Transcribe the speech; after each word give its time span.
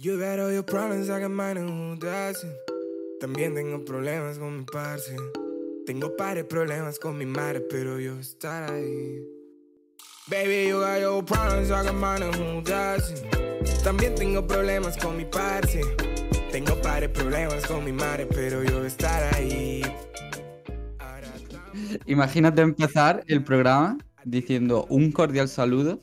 You 0.00 0.16
got 0.16 0.38
all 0.38 0.52
your 0.52 0.62
problems, 0.62 1.10
I 1.10 1.18
got 1.18 1.32
mine, 1.32 1.56
and 1.56 1.68
who 1.68 1.96
doesn't? 1.96 2.54
También 3.20 3.52
tengo 3.56 3.84
problemas 3.84 4.38
con 4.38 4.58
mi 4.58 4.64
parce. 4.64 5.16
Tengo 5.86 6.16
pares 6.16 6.44
problemas 6.44 7.00
con 7.00 7.18
mi 7.18 7.26
madre, 7.26 7.62
pero 7.68 7.98
yo 7.98 8.12
estar 8.20 8.70
ahí. 8.70 9.20
Baby, 10.30 10.68
you 10.68 10.78
got 10.78 11.00
your 11.00 11.24
problems, 11.24 11.72
I 11.72 11.82
got 11.82 11.96
mine, 11.96 12.22
and 12.22 12.32
who 12.36 12.62
doesn't? 12.62 13.28
También 13.82 14.14
tengo 14.14 14.46
problemas 14.46 14.96
con 14.98 15.16
mi 15.16 15.24
parce. 15.24 15.80
Tengo 16.52 16.80
pares 16.80 17.08
problemas 17.08 17.66
con 17.66 17.84
mi 17.84 17.90
madre, 17.90 18.26
pero 18.26 18.62
yo 18.62 18.84
estar 18.84 19.34
ahí. 19.34 19.82
Imagínate 22.06 22.62
empezar 22.62 23.24
el 23.26 23.42
programa 23.42 23.98
diciendo 24.24 24.86
un 24.90 25.10
cordial 25.10 25.48
saludo 25.48 25.98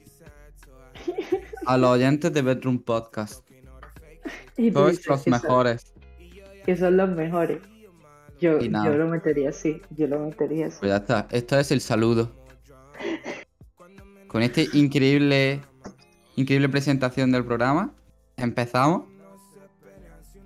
a 1.66 1.78
los 1.78 1.92
oyentes 1.92 2.34
de 2.34 2.42
Bedroom 2.42 2.80
Podcast. 2.80 3.45
Y 4.58 4.72
los 4.72 4.98
que 5.00 5.04
son- 5.04 5.22
mejores. 5.28 5.94
que 6.66 6.78
son 6.78 6.98
los 6.98 7.10
mejores. 7.10 7.60
Yo, 8.40 8.60
yo 8.60 8.98
lo 8.98 9.08
metería 9.08 9.50
así, 9.50 9.82
yo 9.92 10.08
lo 10.08 10.20
metería 10.20 10.68
así. 10.68 10.78
Pues 10.80 10.90
ya 10.90 10.98
está, 10.98 11.28
esto 11.32 11.58
es 11.58 11.72
el 11.72 11.82
saludo. 11.82 12.32
Con 14.28 14.42
esta 14.42 14.62
increíble, 14.74 15.62
increíble 16.36 16.68
presentación 16.70 17.32
del 17.32 17.46
programa, 17.46 17.94
empezamos. 18.36 19.04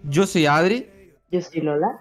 Yo 0.03 0.27
soy 0.27 0.45
Adri. 0.45 0.87
Yo 1.31 1.41
soy 1.41 1.61
Lola. 1.61 1.99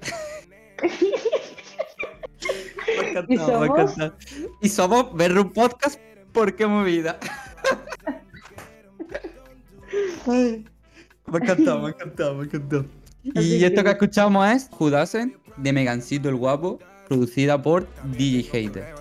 Me 3.28 3.34
¿Y 3.34 3.38
somos? 3.38 3.96
Y 4.62 4.68
somos 4.68 5.14
Bedroom 5.14 5.52
Podcast 5.52 6.00
porque 6.32 6.66
movida. 6.66 7.18
Ay, 10.26 10.64
me 11.30 11.38
ha 11.38 11.42
encantado, 11.42 11.78
me 11.80 11.86
ha 11.86 11.90
encantado, 11.90 12.34
me. 12.34 12.48
Así 13.34 13.56
Y 13.56 13.64
esto 13.64 13.76
que- 13.80 13.84
que 13.84 13.90
escuchamos 13.90 14.48
es 14.48 14.68
Judasen 14.70 15.36
de 15.56 15.72
Megancito 15.72 16.28
el 16.28 16.36
Guapo, 16.36 16.78
producida 17.08 17.60
por 17.60 17.86
DJ 18.16 18.42
Hater. 18.50 18.94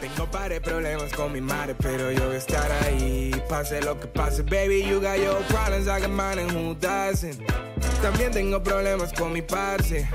Tengo 0.00 0.30
pares 0.30 0.60
problemas 0.60 1.12
con 1.14 1.32
mi 1.32 1.40
madre, 1.40 1.74
pero 1.80 2.12
yo 2.12 2.26
voy 2.26 2.34
a 2.34 2.38
estar 2.38 2.70
ahí. 2.84 3.30
Pase 3.48 3.80
lo 3.82 3.98
que 3.98 4.06
pase, 4.06 4.42
baby, 4.42 4.82
you 4.84 5.00
got 5.00 5.16
your 5.16 5.38
problems, 5.48 5.86
I 5.86 6.00
got 6.00 6.10
mine, 6.10 6.40
and 6.42 6.50
who 6.52 6.74
doesn't? 6.74 7.40
También 8.02 8.30
tengo 8.32 8.62
problemas 8.62 9.12
con 9.14 9.32
mi 9.32 9.42
parce. 9.42 10.08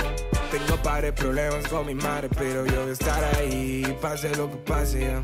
Tengo 0.51 0.81
pares 0.83 1.13
problemas 1.13 1.67
con 1.67 1.85
mi 1.85 1.95
madre, 1.95 2.29
pero 2.29 2.65
yo 2.65 2.81
voy 2.81 2.89
a 2.89 2.93
estar 2.93 3.23
ahí. 3.35 3.83
Pase 4.01 4.35
lo 4.35 4.49
que 4.49 4.57
pase, 4.57 4.99
yeah. 4.99 5.23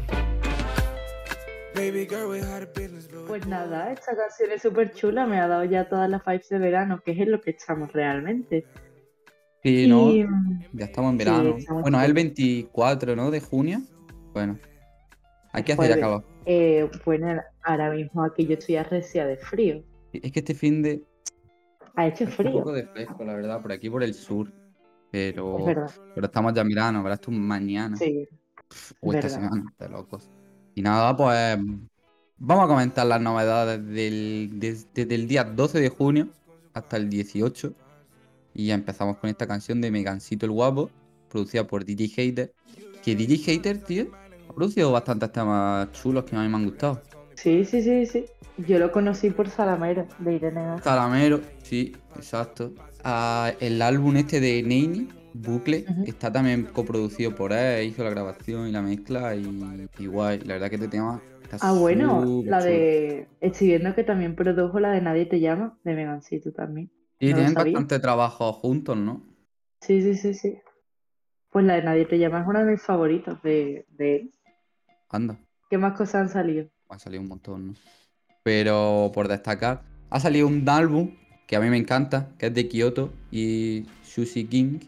Pues 3.27 3.47
nada, 3.47 3.91
esta 3.91 4.15
canción 4.15 4.51
es 4.51 4.61
súper 4.61 4.93
chula, 4.93 5.25
me 5.25 5.39
ha 5.39 5.47
dado 5.47 5.63
ya 5.65 5.89
todas 5.89 6.09
las 6.09 6.23
vibes 6.23 6.47
de 6.49 6.57
verano, 6.59 7.01
que 7.03 7.11
es 7.11 7.19
en 7.19 7.31
lo 7.31 7.41
que 7.41 7.51
estamos 7.51 7.91
realmente. 7.91 8.65
Sí, 9.63 9.87
¿no? 9.87 10.09
Y, 10.11 10.23
mm, 10.23 10.63
Ya 10.73 10.85
estamos 10.85 11.13
en 11.13 11.19
Sí, 11.19 11.25
verano. 11.25 11.55
estamos 11.57 11.81
bueno, 11.81 11.99
es 11.99 12.05
el 12.05 12.13
24, 12.13 13.15
¿no? 13.15 13.29
De 13.31 13.41
junio. 13.41 13.79
Bueno. 14.33 14.57
Aquí 15.51 15.71
hace 15.71 15.81
ya 15.81 15.87
Jueves. 15.87 15.97
calor. 15.99 16.23
eh, 16.45 16.89
bueno, 17.03 17.41
ahora 17.63 17.91
mismo 17.91 18.23
aquí 18.23 18.45
yo 18.45 18.53
estoy 18.53 18.75
arrecia 18.77 19.25
de 19.25 19.37
frío. 19.37 19.83
Es 20.13 20.31
que 20.31 20.39
este 20.39 20.53
fin 20.53 20.81
de. 20.81 21.03
Ha 21.95 22.07
hecho 22.07 22.25
Un 22.25 22.31
frío, 22.31 22.51
poco 22.53 22.73
de 22.73 22.85
fresco, 22.87 23.23
la 23.23 23.33
verdad, 23.35 23.61
por 23.61 23.71
aquí 23.71 23.89
por 23.89 24.03
el 24.03 24.13
sur. 24.13 24.51
Pero. 25.11 25.59
es 25.59 25.65
verdad. 25.65 25.91
Pero 26.13 26.27
estamos 26.27 26.53
ya 26.53 26.61
en 26.61 26.69
verano, 26.69 27.03
verás 27.03 27.19
tú 27.21 27.31
mañana. 27.31 27.95
Sí, 27.97 28.27
o 29.01 29.13
esta 29.13 29.27
verdad. 29.27 29.29
semana, 29.29 29.73
de 29.79 29.89
locos. 29.89 30.29
Y 30.75 30.81
nada, 30.81 31.15
pues. 31.15 31.57
Vamos 32.37 32.65
a 32.65 32.67
comentar 32.67 33.05
las 33.07 33.21
novedades 33.21 33.85
del, 33.87 34.49
des- 34.59 34.87
desde 34.93 35.15
el 35.15 35.27
día 35.27 35.45
12 35.45 35.79
de 35.79 35.89
junio 35.89 36.27
hasta 36.73 36.97
el 36.97 37.09
18. 37.09 37.73
Y 38.53 38.67
ya 38.67 38.75
empezamos 38.75 39.17
con 39.17 39.29
esta 39.29 39.47
canción 39.47 39.81
de 39.81 39.91
Megancito 39.91 40.45
el 40.45 40.51
Guapo, 40.51 40.89
producida 41.29 41.65
por 41.67 41.85
DJ 41.85 42.07
Hater. 42.09 42.53
Que 43.03 43.15
DJ 43.15 43.37
Hater, 43.37 43.83
tío, 43.83 44.07
ha 44.49 44.53
producido 44.53 44.91
bastantes 44.91 45.31
temas 45.31 45.91
chulos 45.93 46.25
que 46.25 46.35
a 46.35 46.41
mí 46.41 46.49
me 46.49 46.57
han 46.57 46.65
gustado. 46.65 47.01
sí, 47.35 47.63
sí, 47.65 47.81
sí, 47.81 48.05
sí. 48.05 48.25
Yo 48.57 48.79
lo 48.79 48.91
conocí 48.91 49.29
por 49.31 49.49
Salamero, 49.49 50.07
de 50.19 50.33
Irene 50.35 50.61
Gas. 50.65 50.81
Calamero, 50.81 51.41
sí, 51.63 51.93
exacto. 52.15 52.73
Ah, 53.03 53.53
el 53.59 53.81
álbum 53.81 54.15
este 54.17 54.39
de 54.39 54.63
Neini, 54.63 55.09
Bucle, 55.41 55.85
Ujú. 55.89 56.03
está 56.05 56.31
también 56.31 56.63
coproducido 56.63 57.35
por 57.35 57.51
él, 57.51 57.87
hizo 57.87 58.03
la 58.03 58.09
grabación 58.09 58.67
y 58.67 58.71
la 58.71 58.81
mezcla 58.81 59.35
y, 59.35 59.45
y 59.99 60.05
guay. 60.07 60.39
La 60.39 60.53
verdad 60.53 60.69
que 60.69 60.75
este 60.75 60.87
tema 60.87 61.21
está 61.43 61.57
Ah, 61.61 61.73
bueno, 61.73 62.23
la 62.43 62.59
chulo. 62.59 62.71
de. 62.71 63.27
Estoy 63.41 63.67
viendo 63.67 63.93
que 63.93 64.03
también 64.03 64.35
produjo 64.35 64.79
la 64.79 64.91
de 64.91 65.01
Nadie 65.01 65.25
te 65.25 65.39
llama, 65.39 65.77
de 65.83 65.93
Megancito 65.93 66.51
también. 66.53 66.89
Sí, 67.19 67.27
no 67.27 67.31
lo 67.31 67.35
tienen 67.37 67.53
bastante 67.53 67.99
trabajo 67.99 68.53
juntos, 68.53 68.97
¿no? 68.97 69.21
Sí, 69.81 70.01
sí, 70.01 70.15
sí, 70.15 70.33
sí. 70.33 70.57
Pues 71.51 71.65
la 71.65 71.75
de 71.75 71.83
Nadie 71.83 72.05
te 72.05 72.17
llama 72.17 72.41
es 72.41 72.47
una 72.47 72.63
de 72.63 72.71
mis 72.71 72.81
favoritas 72.81 73.41
de, 73.43 73.85
de 73.89 74.15
él. 74.15 74.31
Anda, 75.09 75.37
¿Qué 75.69 75.77
más 75.77 75.97
cosas 75.97 76.15
han 76.15 76.29
salido? 76.29 76.67
ha 76.89 76.99
salido 76.99 77.21
un 77.21 77.29
montón, 77.29 77.67
¿no? 77.67 77.73
Pero 78.43 79.11
por 79.13 79.27
destacar, 79.27 79.81
ha 80.09 80.19
salido 80.19 80.47
un 80.47 80.67
álbum 80.69 81.11
que 81.47 81.55
a 81.55 81.59
mí 81.59 81.69
me 81.69 81.77
encanta, 81.77 82.29
que 82.37 82.47
es 82.47 82.53
de 82.53 82.67
Kyoto 82.67 83.11
y 83.31 83.85
Sushi 84.03 84.45
King, 84.45 84.79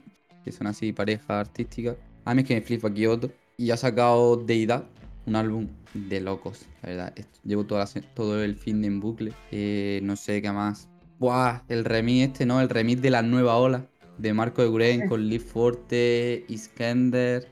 que 0.48 0.54
son 0.54 0.68
así 0.68 0.94
parejas 0.94 1.30
artísticas. 1.30 1.98
A 2.24 2.34
mí 2.34 2.42
es 2.42 2.48
que 2.48 2.56
me 2.56 2.62
flipa 2.62 2.94
Kyoto. 2.94 3.30
Y 3.58 3.72
ha 3.72 3.78
sacado 3.78 4.38
Deidad, 4.38 4.86
un 5.26 5.36
álbum 5.36 5.68
de 5.94 6.22
locos, 6.22 6.66
la 6.82 6.90
verdad. 6.90 7.14
Llevo 7.44 7.66
toda 7.66 7.86
todo 8.14 8.42
el 8.42 8.56
fin 8.56 8.82
de 8.82 8.88
en 8.88 9.00
bucle. 9.00 9.34
Eh, 9.52 10.00
no 10.04 10.16
sé 10.16 10.42
qué 10.42 10.52
más. 10.52 10.88
Buah, 11.20 11.64
el 11.68 11.84
remix 11.84 12.28
este, 12.28 12.46
¿no? 12.46 12.62
El 12.62 12.70
remix 12.70 13.02
de 13.02 13.10
la 13.10 13.24
nueva 13.24 13.58
ola 13.58 13.88
de 14.18 14.34
Marco 14.34 14.62
de 14.62 14.70
Guren 14.70 15.10
con 15.10 15.28
Liv 15.28 15.42
Forte, 15.42 16.46
Iskender. 16.48 17.48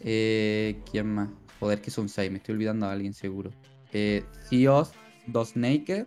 Eh, 0.00 0.80
¿Quién 0.90 1.14
más? 1.14 1.30
Joder, 1.58 1.80
que 1.80 1.90
son 1.90 2.08
seis, 2.08 2.30
me 2.30 2.38
estoy 2.38 2.54
olvidando 2.54 2.86
a 2.86 2.92
alguien 2.92 3.14
seguro. 3.14 3.50
Eh, 3.92 4.22
Dos 5.26 5.56
Naked 5.56 6.06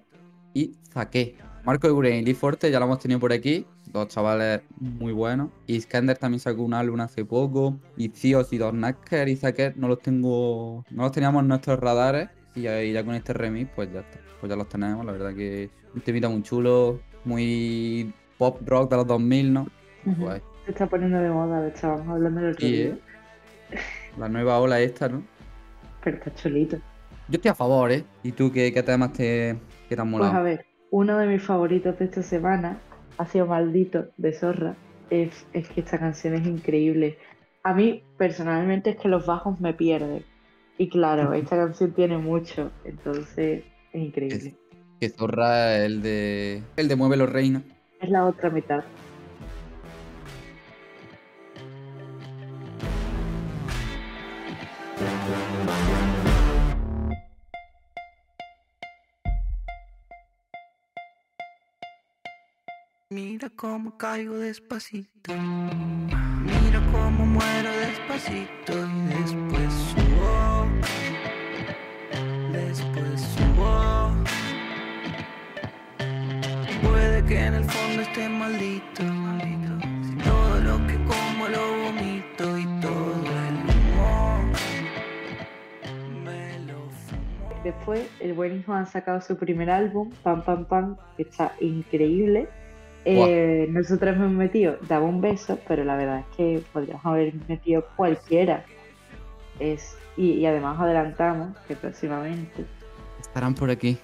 y 0.54 0.76
Zaque. 0.94 1.36
Marco 1.66 1.88
de 1.88 1.94
Guren 1.94 2.20
y 2.20 2.22
Liv 2.24 2.38
Forte 2.38 2.72
ya 2.72 2.80
lo 2.80 2.86
hemos 2.86 3.00
tenido 3.00 3.20
por 3.20 3.34
aquí. 3.34 3.66
Dos 3.92 4.08
chavales 4.08 4.62
muy 4.80 5.12
buenos. 5.12 5.50
Iskender 5.68 6.18
también 6.18 6.40
sacó 6.40 6.64
un 6.64 6.74
álbum 6.74 7.00
hace 7.02 7.26
poco. 7.26 7.78
Y 7.98 8.10
Cios 8.10 8.52
y 8.54 8.58
Dos 8.58 8.74
Naked 8.74 9.28
y 9.28 9.36
Zaque 9.36 9.74
no 9.76 9.88
los 9.88 10.00
tengo. 10.00 10.86
No 10.90 11.04
los 11.04 11.12
teníamos 11.12 11.42
en 11.42 11.50
nuestros 11.50 11.80
radares. 11.80 12.30
Y 12.56 12.62
ya, 12.62 12.82
y 12.84 12.94
ya 12.94 13.04
con 13.04 13.16
este 13.16 13.34
remix, 13.34 13.70
pues 13.76 13.92
ya 13.92 14.00
está. 14.02 14.20
Pues 14.40 14.50
ya 14.50 14.56
los 14.56 14.70
tenemos. 14.70 15.06
La 15.06 15.12
verdad 15.12 15.34
que 15.36 15.70
un 15.94 16.02
temita 16.02 16.30
muy 16.30 16.42
chulo. 16.44 17.00
Muy 17.26 18.14
pop 18.38 18.62
rock 18.66 18.90
de 18.92 18.96
los 18.98 19.08
2000, 19.08 19.54
¿no? 19.54 19.68
Ujú. 20.06 20.22
Guay. 20.24 20.42
Se 20.66 20.72
está 20.72 20.88
poniendo 20.88 21.20
de 21.20 21.30
moda, 21.30 21.68
estábamos 21.68 22.08
hablando 22.08 22.40
el 22.40 22.52
otro 22.54 22.68
Sí, 22.68 22.74
día. 22.74 22.98
La 24.18 24.30
nueva 24.30 24.60
ola 24.60 24.80
esta, 24.80 25.10
¿no? 25.10 25.24
Pero 26.04 26.18
está 26.18 26.34
chulito. 26.34 26.78
Yo 27.28 27.36
estoy 27.36 27.50
a 27.50 27.56
favor, 27.56 27.92
¿eh? 27.92 28.04
¿Y 28.24 28.32
tú 28.32 28.52
qué, 28.52 28.74
qué 28.74 28.84
temas 28.84 29.14
te, 29.14 29.58
que 29.88 29.96
te 29.96 30.02
han 30.02 30.12
Pues 30.18 30.32
a 30.34 30.40
molado? 30.40 30.44
ver, 30.44 30.66
uno 30.90 31.18
de 31.18 31.28
mis 31.28 31.42
favoritos 31.44 31.98
de 32.00 32.06
esta 32.06 32.22
semana 32.24 32.78
ha 33.22 33.28
sido 33.28 33.46
Maldito 33.46 34.08
de 34.18 34.34
Zorra. 34.34 34.76
Es, 35.12 35.46
es 35.54 35.70
que 35.70 35.82
esta 35.82 36.00
canción 36.00 36.34
es 36.34 36.48
increíble. 36.48 37.20
A 37.64 37.74
mí, 37.74 38.04
personalmente, 38.18 38.90
es 38.90 38.96
que 38.98 39.10
los 39.10 39.28
bajos 39.28 39.60
me 39.62 39.74
pierden. 39.74 40.26
Y 40.80 40.90
claro, 40.90 41.34
esta 41.34 41.56
canción 41.56 41.92
tiene 41.92 42.18
mucho, 42.18 42.72
entonces 42.84 43.64
es 43.94 44.02
increíble. 44.02 44.56
Que 45.00 45.10
Zorra 45.10 45.78
el 45.78 46.02
de. 46.02 46.64
El 46.76 46.88
de 46.88 46.96
Mueve 46.96 47.18
los 47.18 47.32
Reinos. 47.32 47.62
Es 48.00 48.10
la 48.10 48.26
otra 48.26 48.50
mitad. 48.50 48.84
Cómo 63.62 63.96
caigo 63.96 64.40
despacito. 64.40 65.34
Mira 65.36 66.82
cómo 66.92 67.28
muero 67.28 67.70
despacito 67.86 68.74
y 68.74 69.02
después 69.14 69.72
subo. 69.92 70.68
Después 72.52 73.22
subo. 73.22 74.10
Puede 76.82 77.24
que 77.26 77.40
en 77.40 77.54
el 77.54 77.64
fondo 77.66 78.02
esté 78.02 78.30
maldito. 78.30 79.04
Si 80.08 80.16
todo 80.24 80.60
lo 80.62 80.88
que 80.88 80.96
como 80.96 81.48
lo 81.48 81.84
vomito 81.84 82.58
y 82.58 82.66
todo 82.82 83.14
el 83.48 83.56
humo 83.70 84.44
me 86.26 86.60
lo 86.66 86.90
fumo. 86.90 87.62
Después, 87.64 88.10
el 88.22 88.34
buen 88.34 88.58
hijo 88.58 88.74
han 88.74 88.88
sacado 88.88 89.22
su 89.22 89.38
primer 89.38 89.70
álbum, 89.70 90.10
Pam 90.24 90.44
Pam 90.44 90.66
Pam, 90.66 90.98
que 91.16 91.22
está 91.22 91.54
increíble. 91.60 92.50
Eh, 93.04 93.68
nosotros 93.72 94.16
hemos 94.16 94.32
metido 94.32 94.78
Daba 94.88 95.06
un 95.06 95.22
beso, 95.22 95.58
pero 95.68 95.84
la 95.84 95.96
verdad 95.96 96.20
es 96.20 96.38
que 96.38 96.64
podríamos 96.72 97.06
haber 97.06 97.34
metido 97.48 97.86
cualquiera. 97.96 98.64
Es, 99.60 99.96
y, 100.18 100.34
y 100.34 100.46
además 100.46 100.80
adelantamos 100.80 101.58
que 101.68 101.76
próximamente 101.76 102.66
Estarán 103.22 103.56
por 103.56 103.70
aquí. 103.70 103.98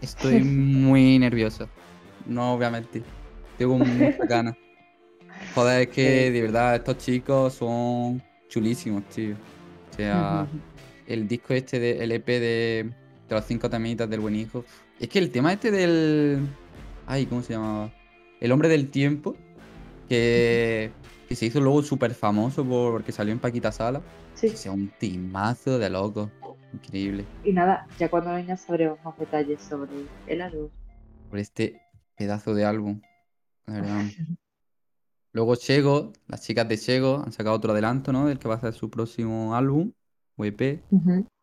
Estoy 0.00 0.42
muy 0.44 1.18
nervioso. 1.18 1.68
No 2.26 2.56
voy 2.56 2.66
a 2.66 2.70
mentir. 2.70 3.04
Tengo 3.56 3.78
muchas 3.78 4.18
ganas. 4.28 4.56
Joder, 5.54 5.82
es 5.82 5.88
que 5.88 6.30
de 6.30 6.42
verdad 6.42 6.76
estos 6.76 6.98
chicos 6.98 7.54
son 7.54 8.22
chulísimos, 8.48 9.04
tío. 9.04 9.34
O 9.34 9.96
sea, 9.96 10.46
el 11.06 11.28
disco 11.28 11.54
este, 11.54 11.78
de, 11.78 12.02
el 12.02 12.12
EP 12.12 12.26
de, 12.26 12.90
de 13.28 13.34
los 13.34 13.44
cinco 13.44 13.70
temitas 13.70 14.08
del 14.08 14.20
buen 14.20 14.34
hijo. 14.34 14.64
Es 14.98 15.08
que 15.08 15.18
el 15.18 15.30
tema 15.30 15.52
este 15.52 15.70
del. 15.70 16.40
Ay, 17.06 17.26
¿cómo 17.26 17.42
se 17.42 17.52
llamaba? 17.52 17.92
El 18.40 18.52
hombre 18.52 18.68
del 18.68 18.90
tiempo. 18.90 19.36
Que, 20.08 20.92
que 21.28 21.34
se 21.34 21.46
hizo 21.46 21.60
luego 21.60 21.82
súper 21.82 22.14
famoso 22.14 22.64
por- 22.64 22.92
porque 22.92 23.10
salió 23.12 23.32
en 23.32 23.40
Paquita 23.40 23.72
Sala. 23.72 24.02
Sí. 24.34 24.48
O 24.48 24.56
sea, 24.56 24.72
un 24.72 24.90
timazo 24.98 25.78
de 25.78 25.90
loco. 25.90 26.30
Increíble. 26.72 27.24
Y 27.44 27.52
nada, 27.52 27.86
ya 27.98 28.08
cuando 28.10 28.32
venga 28.34 28.56
sabremos 28.56 28.98
más 29.04 29.18
detalles 29.18 29.60
sobre 29.62 29.90
el 30.26 30.42
álbum. 30.42 30.68
Por 31.30 31.38
este 31.38 31.80
pedazo 32.16 32.54
de 32.54 32.64
álbum. 32.64 33.00
La 33.66 33.74
verdad. 33.74 34.04
Luego 35.32 35.56
Chego, 35.56 36.12
las 36.28 36.42
chicas 36.46 36.68
de 36.68 36.78
Chego 36.78 37.22
han 37.24 37.32
sacado 37.32 37.56
otro 37.56 37.72
adelanto, 37.72 38.12
¿no? 38.12 38.26
Del 38.26 38.38
que 38.38 38.48
va 38.48 38.54
a 38.54 38.60
ser 38.60 38.72
su 38.72 38.90
próximo 38.90 39.54
álbum. 39.54 39.92
O 40.36 40.44
EP. 40.44 40.82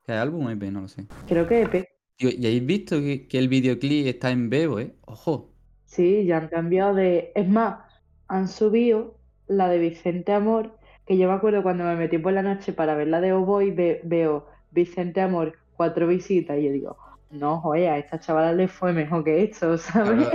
¿Qué 0.05 0.11
álbum 0.13 0.45
o 0.47 0.49
EP? 0.51 0.63
No 0.71 0.81
lo 0.81 0.87
sé. 0.87 1.05
Creo 1.27 1.47
que 1.47 1.61
EP. 1.63 1.87
Tío, 2.15 2.29
¿y 2.29 2.45
habéis 2.45 2.65
visto 2.65 2.99
que, 2.99 3.27
que 3.27 3.39
el 3.39 3.47
videoclip 3.49 4.07
está 4.07 4.31
en 4.31 4.49
Bebo, 4.49 4.79
eh? 4.79 4.95
Ojo. 5.01 5.52
Sí, 5.93 6.25
ya 6.25 6.37
han 6.37 6.47
cambiado 6.47 6.95
de. 6.95 7.31
Es 7.35 7.47
más, 7.47 7.79
han 8.27 8.47
subido 8.47 9.15
la 9.47 9.69
de 9.69 9.77
Vicente 9.77 10.31
Amor, 10.33 10.75
que 11.05 11.17
yo 11.19 11.27
me 11.27 11.35
acuerdo 11.35 11.61
cuando 11.61 11.83
me 11.83 11.95
metí 11.95 12.17
por 12.17 12.33
la 12.33 12.41
noche 12.41 12.73
para 12.73 12.95
ver 12.95 13.07
la 13.09 13.21
de 13.21 13.31
Oboy, 13.33 13.69
ve- 13.71 14.01
veo 14.03 14.47
Vicente 14.71 15.21
Amor, 15.21 15.53
cuatro 15.77 16.07
visitas, 16.07 16.57
y 16.57 16.63
yo 16.65 16.71
digo, 16.71 16.97
no, 17.29 17.59
joder, 17.61 17.89
a 17.89 17.97
esta 17.99 18.19
chavala 18.19 18.53
le 18.53 18.67
fue 18.67 18.91
mejor 18.91 19.23
que 19.23 19.43
esto, 19.43 19.77
¿sabes? 19.77 20.27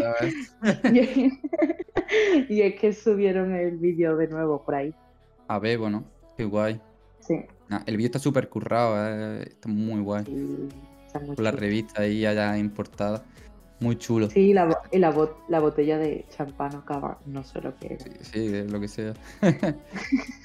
Y, 0.93 1.33
y 2.49 2.63
es 2.63 2.75
que 2.81 2.93
subieron 2.93 3.53
el 3.55 3.79
vídeo 3.79 4.17
de 4.17 4.29
nuevo 4.29 4.65
por 4.65 4.75
ahí. 4.77 4.95
A 5.49 5.59
Bebo, 5.59 5.91
¿no? 5.91 6.05
Qué 6.37 6.45
guay. 6.45 6.81
Sí, 7.21 7.35
Nah, 7.69 7.81
el 7.87 7.97
vídeo 7.97 8.07
está 8.07 8.19
súper 8.19 8.49
currado, 8.49 8.95
eh, 8.97 9.43
Está 9.43 9.69
muy 9.69 10.01
guay. 10.01 10.25
está 11.07 11.19
muy 11.21 11.35
Con 11.37 11.45
la 11.45 11.51
revista 11.51 12.03
ahí 12.03 12.25
allá 12.25 12.57
importada. 12.57 13.25
Muy 13.81 13.97
chulo. 13.97 14.29
Sí, 14.29 14.53
la, 14.53 14.77
y 14.91 14.99
la, 14.99 15.15
bot- 15.15 15.37
la 15.49 15.61
botella 15.61 15.99
de 15.99 16.27
champán 16.37 16.75
o 16.75 16.85
cava, 16.85 17.19
no 17.27 17.45
sé 17.45 17.61
lo 17.61 17.77
que 17.77 17.95
es. 17.95 18.03
Sí, 18.03 18.11
sí, 18.23 18.49
de 18.49 18.65
lo 18.69 18.81
que 18.81 18.89
sea. 18.89 19.15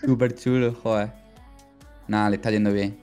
Súper 0.06 0.35
chulo, 0.35 0.74
joder. 0.74 1.12
Nada, 2.07 2.30
le 2.30 2.35
está 2.35 2.51
yendo 2.51 2.71
bien. 2.71 3.00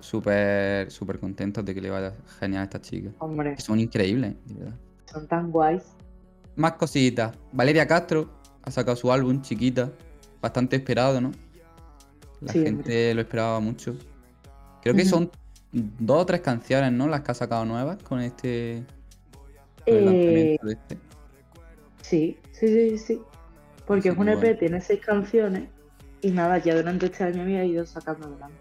Súper, 0.00 0.90
súper 0.90 1.18
contentos 1.18 1.64
de 1.64 1.74
que 1.74 1.80
le 1.80 1.90
vaya 1.90 2.12
genial 2.40 2.62
a 2.62 2.64
esta 2.64 2.80
chica. 2.80 3.10
Hombre, 3.18 3.58
Son 3.60 3.78
increíbles, 3.78 4.34
de 4.46 4.54
verdad. 4.54 4.74
son 5.06 5.26
tan 5.28 5.50
guays. 5.50 5.82
Más 6.56 6.72
cositas. 6.72 7.36
Valeria 7.52 7.86
Castro 7.86 8.28
ha 8.62 8.70
sacado 8.70 8.96
su 8.96 9.12
álbum, 9.12 9.42
chiquita. 9.42 9.90
Bastante 10.40 10.76
esperado, 10.76 11.20
¿no? 11.20 11.30
La 12.40 12.52
Sí, 12.52 12.62
gente 12.62 13.14
lo 13.14 13.20
esperaba 13.20 13.60
mucho. 13.60 13.94
Creo 14.82 14.94
que 14.94 15.04
son 15.04 15.30
dos 15.72 16.22
o 16.22 16.26
tres 16.26 16.40
canciones, 16.40 16.90
¿no? 16.92 17.06
Las 17.06 17.20
que 17.20 17.30
ha 17.30 17.34
sacado 17.34 17.64
nuevas 17.64 18.02
con 18.02 18.20
este. 18.20 18.82
El 19.86 19.96
Eh, 19.96 20.00
lanzamiento 20.04 20.66
de 20.66 20.72
este. 20.72 20.98
Sí, 22.02 22.38
sí, 22.52 22.66
sí, 22.68 22.98
sí. 22.98 23.20
Porque 23.86 24.10
es 24.10 24.16
un 24.16 24.28
EP, 24.28 24.54
tiene 24.58 24.80
seis 24.80 25.00
canciones 25.00 25.68
y 26.20 26.30
nada, 26.30 26.58
ya 26.58 26.74
durante 26.76 27.06
este 27.06 27.24
año 27.24 27.42
había 27.42 27.64
ido 27.64 27.84
sacando 27.86 28.26
adelante. 28.28 28.58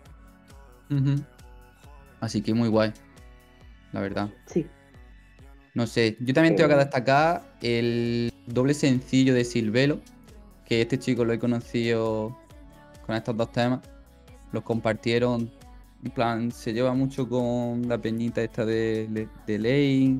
Ujú. 0.89 1.23
Así 2.19 2.41
que 2.41 2.53
muy 2.53 2.69
guay. 2.69 2.91
La 3.93 3.99
verdad. 4.01 4.29
Sí, 4.45 4.67
No 5.73 5.87
sé, 5.87 6.17
yo 6.19 6.33
también 6.33 6.55
tengo 6.57 6.67
que 6.67 6.75
Eh. 6.75 6.79
destacar 6.79 7.43
el 7.61 8.33
doble 8.45 8.73
sencillo 8.73 9.33
de 9.33 9.45
Silvelo, 9.45 10.01
que 10.65 10.81
este 10.81 10.99
chico 10.99 11.23
lo 11.23 11.31
he 11.31 11.39
conocido 11.39 12.37
con 13.05 13.15
estos 13.15 13.37
dos 13.37 13.51
temas. 13.53 13.79
Los 14.51 14.63
compartieron, 14.63 15.49
en 16.03 16.11
plan, 16.11 16.51
se 16.51 16.73
lleva 16.73 16.93
mucho 16.93 17.29
con 17.29 17.87
la 17.87 17.97
peñita 17.97 18.41
esta 18.41 18.65
de, 18.65 19.07
de, 19.09 19.29
de 19.47 19.59
Lane, 19.59 20.19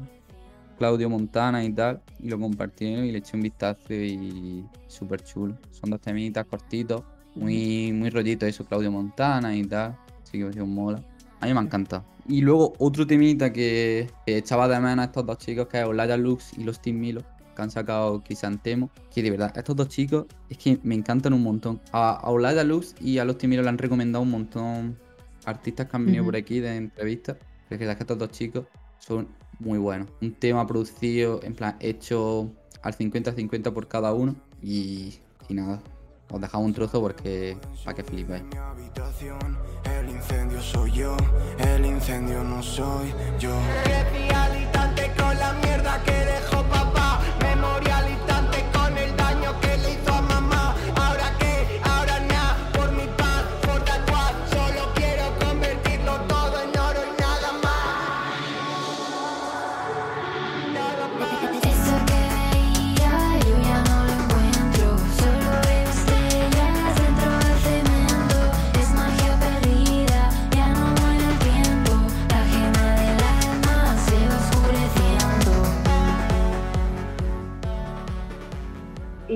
Claudio 0.82 1.12
Montana 1.12 1.64
y 1.64 1.72
tal, 1.72 2.02
y 2.20 2.28
lo 2.28 2.40
compartieron 2.40 3.06
y 3.06 3.12
le 3.12 3.20
eché 3.20 3.38
un 3.38 3.44
vistazo 3.44 3.94
y 3.94 4.66
súper 4.88 5.22
chulo. 5.24 5.56
Son 5.70 5.92
dos 5.92 6.02
temitas 6.02 6.44
cortitos, 6.46 7.04
muy, 7.36 7.92
muy 7.92 8.10
rollito 8.10 8.48
eso, 8.48 8.66
Claudio 8.66 8.92
Montana 8.92 9.56
y 9.56 9.64
tal, 9.64 9.96
así 10.24 10.40
que 10.40 10.46
me 10.46 10.64
mola. 10.64 11.00
A 11.40 11.46
mí 11.46 11.54
me 11.54 11.60
ha 11.60 11.62
encantado. 11.62 12.04
Y 12.28 12.42
luego 12.42 12.74
otro 12.80 13.06
temita 13.06 13.54
que, 13.54 14.10
echaba 14.26 14.68
de 14.68 14.80
menos 14.80 15.04
a 15.04 15.06
estos 15.06 15.24
dos 15.24 15.38
chicos, 15.38 15.68
que 15.68 15.82
es 15.82 15.86
Olaya 15.86 16.18
Lux 16.18 16.58
y 16.58 16.64
los 16.64 16.82
Team 16.82 16.98
Milo, 16.98 17.22
que 17.56 17.62
han 17.62 17.70
sacado 17.70 18.24
Crisantemo. 18.24 18.90
Que 19.14 19.22
de 19.22 19.30
verdad, 19.30 19.56
estos 19.56 19.76
dos 19.76 19.88
chicos 19.88 20.26
es 20.50 20.58
que 20.58 20.80
me 20.82 20.96
encantan 20.96 21.34
un 21.34 21.44
montón. 21.44 21.80
A, 21.92 22.14
a 22.14 22.30
Olaya 22.32 22.64
Lux 22.64 22.96
y 23.00 23.20
a 23.20 23.26
los 23.26 23.38
Team 23.38 23.52
Milo 23.52 23.62
le 23.62 23.70
han 23.70 23.78
recomendado 23.78 24.24
un 24.24 24.32
montón 24.32 24.98
artistas 25.46 25.88
que 25.88 25.96
han 25.96 26.08
venido 26.08 26.26
por 26.26 26.36
aquí 26.36 26.60
de 26.60 26.76
entrevistas. 26.76 27.38
Pero 27.70 27.84
es 27.84 27.96
que 27.96 28.02
estos 28.02 28.18
dos 28.18 28.32
chicos 28.32 28.66
son 28.98 29.28
muy 29.62 29.78
buenos. 29.78 30.08
Un 30.22 30.34
tema 30.34 30.66
producido, 30.68 31.40
en 31.44 31.54
plan, 31.54 31.78
hecho 31.80 32.52
al 32.82 32.98
50-50 32.98 33.72
por 33.74 33.88
cada 33.88 34.14
uno. 34.14 34.36
Y, 34.62 35.20
y 35.48 35.54
nada, 35.54 35.82
os 36.30 36.42
dejamos 36.42 36.68
un 36.68 36.74
trozo 36.74 37.02
porque 37.02 37.58
para 37.84 37.96
que 37.96 38.04
flipáis. 38.04 38.44
mi 38.44 38.58
habitación. 38.58 39.58
El 39.84 40.10
incendio 40.10 40.62
soy 40.62 40.92
yo, 40.92 41.18
el 41.60 41.86
incendio 41.86 42.44
no 42.44 42.62
soy 42.62 43.14
yo. 43.40 43.56
Crecía 43.84 44.44
al 44.46 44.62
instante 44.62 45.12
con 45.18 45.38
la 45.38 45.54
mierda 45.54 46.04
que 46.04 46.12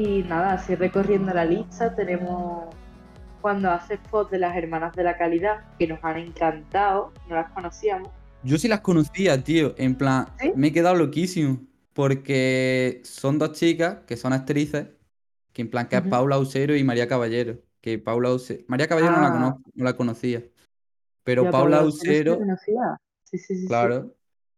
Y 0.05 0.21
nada, 0.24 0.53
así 0.53 0.75
recorriendo 0.75 1.33
la 1.33 1.45
lista 1.45 1.95
tenemos 1.95 2.65
cuando 3.41 3.71
hace 3.71 3.95
spot 3.95 4.29
de 4.29 4.39
las 4.39 4.55
hermanas 4.55 4.93
de 4.95 5.03
la 5.03 5.17
calidad, 5.17 5.63
que 5.79 5.88
nos 5.88 6.00
han 6.03 6.17
encantado, 6.17 7.12
no 7.27 7.35
las 7.35 7.51
conocíamos. 7.51 8.09
Yo 8.43 8.57
sí 8.57 8.67
las 8.67 8.81
conocía, 8.81 9.43
tío. 9.43 9.74
En 9.77 9.95
plan, 9.95 10.27
¿Sí? 10.39 10.51
me 10.55 10.67
he 10.67 10.71
quedado 10.71 10.95
loquísimo. 10.95 11.59
Porque 11.93 13.01
son 13.03 13.39
dos 13.39 13.53
chicas 13.53 14.00
que 14.05 14.17
son 14.17 14.33
actrices. 14.33 14.88
Que 15.53 15.62
en 15.62 15.69
plan, 15.69 15.88
que 15.88 15.95
es. 15.95 16.01
Paula 16.03 16.38
Usero 16.38 16.75
y 16.75 16.83
María 16.83 17.07
Caballero. 17.07 17.57
Que 17.81 17.97
Paula 17.97 18.33
Usero. 18.33 18.63
María 18.67 18.88
Caballero 18.88 19.13
no, 19.13 19.21
la 19.21 19.27
Ah. 19.27 19.31
conozco, 19.33 19.62
no 19.74 19.85
la 19.85 19.93
conocía. 19.93 20.43
Pero 21.24 21.43
Paula 21.43 21.77
Paula 21.77 21.83
Usero 21.83 21.89
sí 21.89 22.07
la 22.07 22.12
Usero, 22.12 22.38
conocía. 22.39 22.97
Sí, 23.24 23.38
sí, 23.38 23.55
sí, 23.55 23.62
sí. 23.62 23.67
claro, 23.67 24.13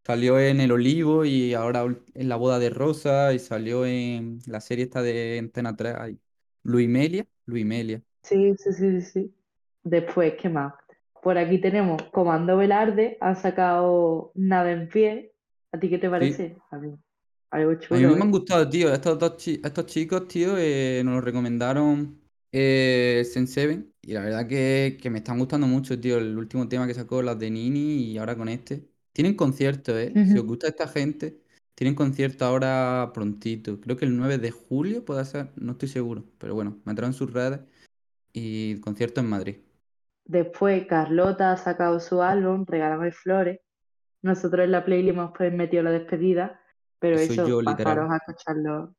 salió 0.08 0.40
en 0.40 0.62
El 0.62 0.72
Olivo 0.74 1.26
y 1.26 1.54
ahora 1.56 1.86
ul- 1.86 2.04
en 2.16 2.30
La 2.30 2.38
Boda 2.38 2.60
de 2.60 2.72
Rosa. 2.72 3.34
Y 3.34 3.40
salió 3.40 3.86
en 3.86 4.40
la 4.48 4.62
serie 4.62 4.86
esta 4.86 5.02
de 5.04 5.38
Antena 5.40 5.76
3. 5.76 5.96
ay, 6.00 6.20
Luimelia. 6.64 7.28
Luimelia. 7.46 8.04
Sí, 8.24 8.54
sí, 8.58 8.74
sí, 8.74 9.02
sí, 9.02 9.02
sí. 9.02 9.36
Después, 9.84 10.36
¿qué 10.42 10.50
más? 10.50 10.74
Por 11.24 11.38
aquí 11.38 11.60
tenemos 11.60 12.04
Comando 12.12 12.58
Velarde, 12.58 13.18
ha 13.22 13.36
sacado 13.36 14.32
Nada 14.36 14.72
en 14.72 14.90
pie. 14.90 15.34
¿A 15.72 15.80
ti 15.80 15.90
qué 15.90 15.98
te 15.98 16.10
parece? 16.10 16.58
A 16.72 16.78
mí, 16.78 16.96
algo 17.52 17.76
A 17.90 17.98
mí 18.00 18.06
chulo, 18.06 18.16
me 18.16 18.20
¿eh? 18.20 18.24
han 18.24 18.32
gustado, 18.32 18.70
tío. 18.70 18.92
Estos 18.94 19.18
dos 19.18 19.38
chi- 19.38 19.62
estos 19.64 19.86
chicos, 19.86 20.28
tío, 20.28 20.58
eh, 20.58 21.02
nos 21.06 21.16
lo 21.16 21.22
recomendaron 21.22 22.22
eh, 22.52 23.24
Senseven. 23.32 23.94
Y 24.02 24.14
la 24.14 24.22
verdad 24.22 24.48
que, 24.48 24.98
que 25.02 25.10
me 25.10 25.20
están 25.20 25.40
gustando 25.40 25.68
mucho, 25.68 26.00
tío. 26.00 26.18
El 26.18 26.38
último 26.38 26.68
tema 26.68 26.86
que 26.86 26.94
sacó, 26.94 27.22
las 27.22 27.40
de 27.40 27.50
Nini, 27.50 27.80
y 28.12 28.18
ahora 28.18 28.36
con 28.38 28.50
este. 28.50 28.90
Tienen 29.18 29.34
concierto, 29.34 29.98
¿eh? 29.98 30.14
Si 30.14 30.38
os 30.38 30.46
gusta 30.46 30.68
esta 30.68 30.88
gente, 30.88 31.42
tienen 31.74 31.96
concierto 31.96 32.46
ahora 32.46 33.10
prontito. 33.16 33.82
Creo 33.82 33.98
que 33.98 34.06
el 34.06 34.16
9 34.16 34.38
de 34.38 34.52
julio 34.52 35.04
puede 35.06 35.26
ser, 35.26 35.50
no 35.56 35.72
estoy 35.72 35.90
seguro. 35.90 36.24
Pero 36.38 36.54
bueno, 36.54 36.78
me 36.86 36.94
en 36.94 37.14
sus 37.14 37.34
redes. 37.34 37.62
Y 38.32 38.74
el 38.74 38.80
concierto 38.80 39.20
en 39.20 39.28
Madrid. 39.28 39.56
Después, 40.24 40.86
Carlota 40.86 41.52
ha 41.52 41.58
sacado 41.58 42.00
su 42.00 42.22
álbum, 42.22 42.64
Regálame 42.68 43.12
Flores. 43.12 43.60
Nosotros 44.22 44.66
en 44.66 44.72
la 44.72 44.86
playlist 44.86 45.18
hemos 45.18 45.32
pues 45.36 45.52
metido 45.52 45.82
la 45.82 45.90
despedida, 45.90 46.62
pero 47.00 47.18
soy 47.18 47.26
eso, 47.26 47.48
yo, 47.48 47.64
pasaros 47.64 48.12
a 48.12 48.18
escucharlo. 48.18 48.96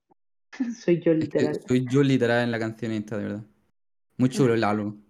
Soy 0.85 1.01
yo, 1.01 1.13
Es 1.13 1.29
que 1.29 1.39
literal. 1.39 1.61
soy 1.69 1.87
yo 1.89 2.03
literal 2.03 2.43
en 2.43 2.51
la 2.51 2.59
canción 2.59 2.91
esta, 2.91 3.17
de 3.19 3.23
verdad. 3.23 3.45
Muy 4.17 4.31
chulo 4.31 4.55
el 4.55 4.65
álbum. 4.65 5.01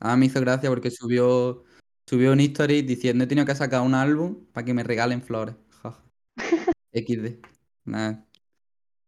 Ah, 0.00 0.16
me 0.16 0.26
hizo 0.26 0.40
gracia 0.40 0.68
porque 0.68 0.90
subió, 0.90 1.62
subió 2.10 2.32
un 2.32 2.40
history 2.40 2.82
diciendo 2.82 3.22
he 3.22 3.26
tenido 3.28 3.46
que 3.46 3.54
sacar 3.54 3.82
un 3.82 3.94
álbum 3.94 4.44
para 4.52 4.64
que 4.64 4.74
me 4.74 4.82
regalen 4.82 5.22
flores. 5.22 5.54
XD. 6.92 7.38
Nada. 7.84 8.26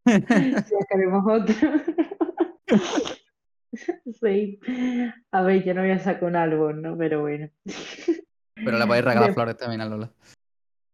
Si 0.07 0.75
queremos 0.89 1.25
otro. 1.29 1.55
Sí. 4.21 4.61
A 5.31 5.41
ver, 5.41 5.65
yo 5.65 5.73
no 5.73 5.81
voy 5.81 5.93
a 5.93 5.99
sacar 5.99 6.25
un 6.25 6.37
álbum, 6.37 6.83
¿no? 6.83 6.95
Pero 6.99 7.23
bueno. 7.23 7.49
Pero 8.55 8.79
le 8.79 8.87
podéis 8.87 9.07
regalar 9.07 9.33
flores 9.33 9.57
también 9.57 9.81
a 9.81 9.87
Lola. 9.87 10.13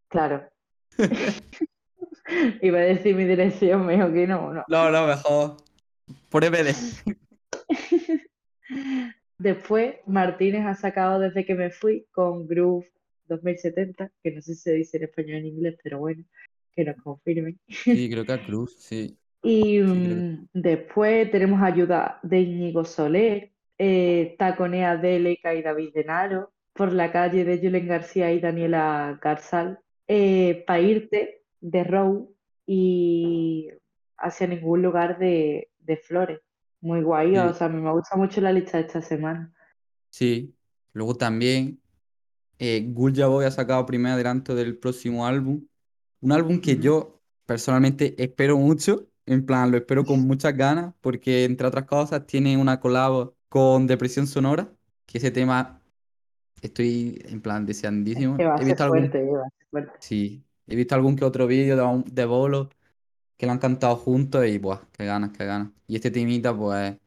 Claro. 0.06 0.48
Iba 2.62 2.78
a 2.78 2.82
decir 2.82 3.16
mi 3.16 3.24
dirección, 3.24 3.84
me 3.84 3.96
dijo 3.96 4.12
que 4.12 4.28
no, 4.28 4.54
no. 4.54 4.64
No, 4.68 4.90
no, 4.92 5.08
mejor. 5.08 5.56
Por 6.30 6.44
EPD. 6.44 6.72
Después, 9.38 9.96
Martínez 10.06 10.66
ha 10.66 10.74
sacado 10.74 11.20
desde 11.20 11.44
que 11.44 11.54
me 11.54 11.70
fui 11.70 12.06
con 12.10 12.46
Groove 12.46 12.86
2070, 13.28 14.10
que 14.22 14.32
no 14.32 14.42
sé 14.42 14.54
si 14.54 14.60
se 14.60 14.72
dice 14.72 14.96
en 14.96 15.04
español 15.04 15.36
o 15.36 15.38
en 15.38 15.46
inglés, 15.46 15.78
pero 15.82 15.98
bueno, 15.98 16.24
que 16.74 16.84
nos 16.84 16.96
confirmen. 16.96 17.58
Sí, 17.68 18.10
creo 18.10 18.24
que 18.24 18.32
a 18.32 18.44
Cruz, 18.44 18.74
sí. 18.78 19.16
Y 19.40 19.78
mm, 19.78 20.48
después 20.52 21.30
tenemos 21.30 21.62
ayuda 21.62 22.18
de 22.24 22.40
Íñigo 22.40 22.84
Soler, 22.84 23.52
eh, 23.78 24.34
Taconea 24.36 24.96
de 24.96 25.20
Leca 25.20 25.54
y 25.54 25.62
David 25.62 25.90
Denaro, 25.94 26.50
por 26.72 26.92
la 26.92 27.12
calle 27.12 27.44
de 27.44 27.58
Julen 27.58 27.86
García 27.86 28.32
y 28.32 28.40
Daniela 28.40 29.16
Garzal, 29.22 29.78
eh, 30.08 30.64
Pa' 30.66 30.80
irte 30.80 31.42
de 31.60 31.84
Row 31.84 32.34
y 32.66 33.68
hacia 34.16 34.48
ningún 34.48 34.82
lugar 34.82 35.18
de, 35.18 35.68
de 35.78 35.96
Flores. 35.96 36.40
Muy 36.80 37.02
guay, 37.02 37.36
o 37.36 37.52
sea, 37.54 37.68
me 37.68 37.90
gusta 37.90 38.16
mucho 38.16 38.40
la 38.40 38.52
lista 38.52 38.78
de 38.78 38.84
esta 38.84 39.02
semana. 39.02 39.52
Sí. 40.10 40.54
Luego 40.92 41.14
también 41.14 41.80
eh, 42.58 42.84
Gulja 42.88 43.26
Boy 43.26 43.44
ha 43.44 43.50
sacado 43.50 43.84
primer 43.86 44.12
adelanto 44.12 44.54
del 44.54 44.78
próximo 44.78 45.26
álbum. 45.26 45.66
Un 46.20 46.32
álbum 46.32 46.60
que 46.60 46.78
yo 46.78 47.20
personalmente 47.46 48.14
espero 48.22 48.56
mucho. 48.58 49.06
En 49.26 49.44
plan, 49.44 49.70
lo 49.70 49.76
espero 49.76 50.04
con 50.04 50.20
muchas 50.20 50.56
ganas 50.56 50.94
porque, 51.00 51.44
entre 51.44 51.66
otras 51.66 51.84
cosas, 51.84 52.26
tiene 52.26 52.56
una 52.56 52.80
collab 52.80 53.34
con 53.48 53.86
Depresión 53.86 54.26
Sonora, 54.26 54.72
que 55.04 55.18
ese 55.18 55.30
tema 55.30 55.82
estoy, 56.62 57.20
en 57.26 57.40
plan, 57.42 57.66
deseandísimo. 57.66 58.36
Que 58.36 58.44
va 58.46 58.54
a 58.54 58.56
He 58.56 58.58
ser 58.60 58.66
visto 58.68 58.84
algún... 58.84 58.98
fuerte, 59.00 59.18
eh, 59.18 59.30
va 59.30 59.40
a 59.40 59.50
ser 59.50 59.66
fuerte. 59.70 59.92
Sí, 60.00 60.44
he 60.66 60.76
visto 60.76 60.94
algún 60.94 61.16
que 61.16 61.24
otro 61.24 61.46
vídeo 61.46 61.76
de, 61.76 62.04
de 62.10 62.24
Bolo 62.24 62.70
que 63.38 63.46
lo 63.46 63.52
han 63.52 63.60
cantado 63.60 63.96
juntos 63.96 64.46
y, 64.46 64.58
buah, 64.58 64.82
qué 64.92 65.06
ganas, 65.06 65.32
qué 65.32 65.46
ganas. 65.46 65.72
Y 65.88 65.96
este 65.96 66.12
temita, 66.12 66.56
pues, 66.56 66.98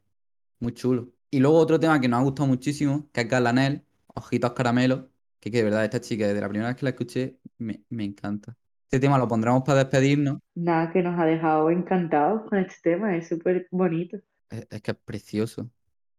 muy 0.59 0.73
chulo. 0.73 1.11
Y 1.31 1.39
luego 1.39 1.57
otro 1.59 1.79
tema 1.79 1.99
que 2.01 2.07
nos 2.07 2.19
ha 2.21 2.23
gustado 2.23 2.47
muchísimo, 2.47 3.09
que 3.13 3.21
es 3.21 3.29
Galanel, 3.29 3.85
Ojitos 4.07 4.53
Caramelos, 4.53 5.05
que, 5.39 5.51
que 5.51 5.57
de 5.59 5.63
verdad 5.65 5.83
esta 5.85 6.01
chica, 6.01 6.27
desde 6.27 6.41
la 6.41 6.49
primera 6.49 6.69
vez 6.69 6.77
que 6.77 6.85
la 6.85 6.91
escuché, 6.91 7.39
me, 7.57 7.83
me 7.89 8.03
encanta. 8.05 8.57
Este 8.85 8.99
tema 9.01 9.17
lo 9.17 9.27
pondremos 9.27 9.63
para 9.63 9.79
despedirnos. 9.85 10.39
Nada, 10.55 10.93
que 10.93 11.01
nos 11.03 11.19
ha 11.19 11.25
dejado 11.25 11.69
encantados 11.71 12.43
con 12.49 12.59
este 12.59 12.91
tema, 12.91 13.17
es 13.17 13.27
súper 13.27 13.67
bonito. 13.69 14.17
Es, 14.49 14.67
es 14.69 14.81
que 14.81 14.91
es 14.91 14.97
precioso, 14.97 15.71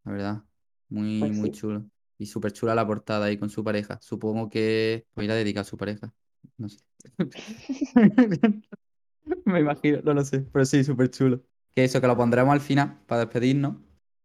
la 0.04 0.12
verdad. 0.12 0.45
Muy, 0.88 1.07
Pues 1.19 1.33
muy 1.33 1.50
sí. 1.50 1.52
chulo. 1.52 1.87
Y 2.19 2.26
súper 2.26 2.52
chula 2.52 2.75
la 2.75 2.87
portada 2.87 3.26
ahí 3.26 3.38
con 3.38 3.50
su 3.50 3.64
pareja. 3.64 3.99
Supongo 4.02 4.49
que 4.49 5.07
pues 5.14 5.25
irá 5.25 5.35
dedicada 5.35 5.62
a 5.62 5.64
su 5.64 5.76
pareja. 5.76 6.14
No 6.57 6.69
sé. 6.69 6.78
Me 9.45 9.61
imagino, 9.61 10.00
no 10.02 10.14
lo 10.14 10.25
sé. 10.25 10.41
Pero 10.41 10.64
sí, 10.64 10.85
súper 10.85 11.11
chulo. 11.11 11.41
Que 11.75 11.85
eso, 11.85 12.00
que 12.00 12.07
lo 12.07 12.17
pondremos 12.17 12.52
al 12.52 12.61
final 12.61 13.00
para 13.07 13.23
despedirnos. 13.23 13.76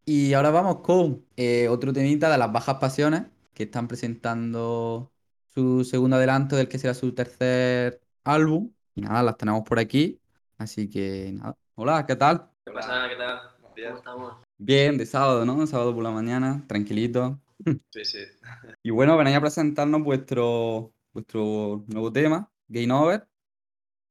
Y 0.05 0.33
ahora 0.33 0.51
vamos 0.51 0.77
con 0.81 1.25
eh, 1.35 1.67
otro 1.67 1.91
temita 1.93 2.29
de 2.29 2.37
las 2.37 2.51
bajas 2.51 2.75
pasiones, 2.75 3.23
que 3.53 3.63
están 3.63 3.87
presentando 3.87 5.11
su 5.53 5.83
segundo 5.83 6.15
adelanto 6.15 6.55
del 6.55 6.67
que 6.67 6.79
será 6.79 6.93
su 6.93 7.13
tercer 7.13 8.01
álbum. 8.23 8.71
Y 8.95 9.01
nada, 9.01 9.23
las 9.23 9.37
tenemos 9.37 9.63
por 9.63 9.79
aquí. 9.79 10.19
Así 10.57 10.89
que 10.89 11.31
nada. 11.33 11.57
Hola, 11.75 12.05
¿qué 12.05 12.15
tal? 12.15 12.49
¿Qué 12.65 12.71
pasa? 12.71 13.07
¿Qué 13.09 13.15
tal? 13.15 13.39
¿Cómo 13.61 13.97
estamos? 13.97 14.33
Bien, 14.57 14.97
de 14.97 15.05
sábado, 15.05 15.45
¿no? 15.45 15.67
Sábado 15.67 15.93
por 15.93 16.03
la 16.03 16.11
mañana, 16.11 16.63
tranquilito. 16.67 17.39
Sí, 17.91 18.05
sí. 18.05 18.19
Y 18.83 18.91
bueno, 18.91 19.17
venía 19.17 19.37
a 19.37 19.41
presentarnos 19.41 20.03
vuestro, 20.03 20.93
vuestro 21.11 21.83
nuevo 21.87 22.13
tema, 22.13 22.51
Game 22.67 22.93
Over. 22.93 23.27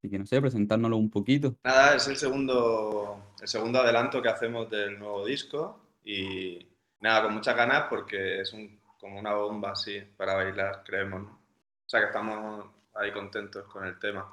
Así 0.06 0.10
que 0.12 0.18
no 0.20 0.26
sé, 0.26 0.40
presentárnoslo 0.40 0.96
un 0.98 1.10
poquito. 1.10 1.56
Nada, 1.64 1.96
es 1.96 2.06
el 2.06 2.16
segundo, 2.16 3.34
el 3.42 3.48
segundo 3.48 3.80
adelanto 3.80 4.22
que 4.22 4.28
hacemos 4.28 4.70
del 4.70 4.96
nuevo 5.00 5.26
disco 5.26 5.80
y 6.04 6.64
nada, 7.00 7.24
con 7.24 7.34
muchas 7.34 7.56
ganas 7.56 7.86
porque 7.90 8.40
es 8.40 8.52
un, 8.52 8.78
como 9.00 9.18
una 9.18 9.34
bomba 9.34 9.72
así 9.72 10.00
para 10.16 10.34
bailar, 10.34 10.84
creemos, 10.84 11.22
¿no? 11.22 11.30
O 11.30 11.88
sea 11.88 11.98
que 11.98 12.06
estamos 12.06 12.66
ahí 12.94 13.10
contentos 13.10 13.64
con 13.64 13.84
el 13.84 13.98
tema. 13.98 14.32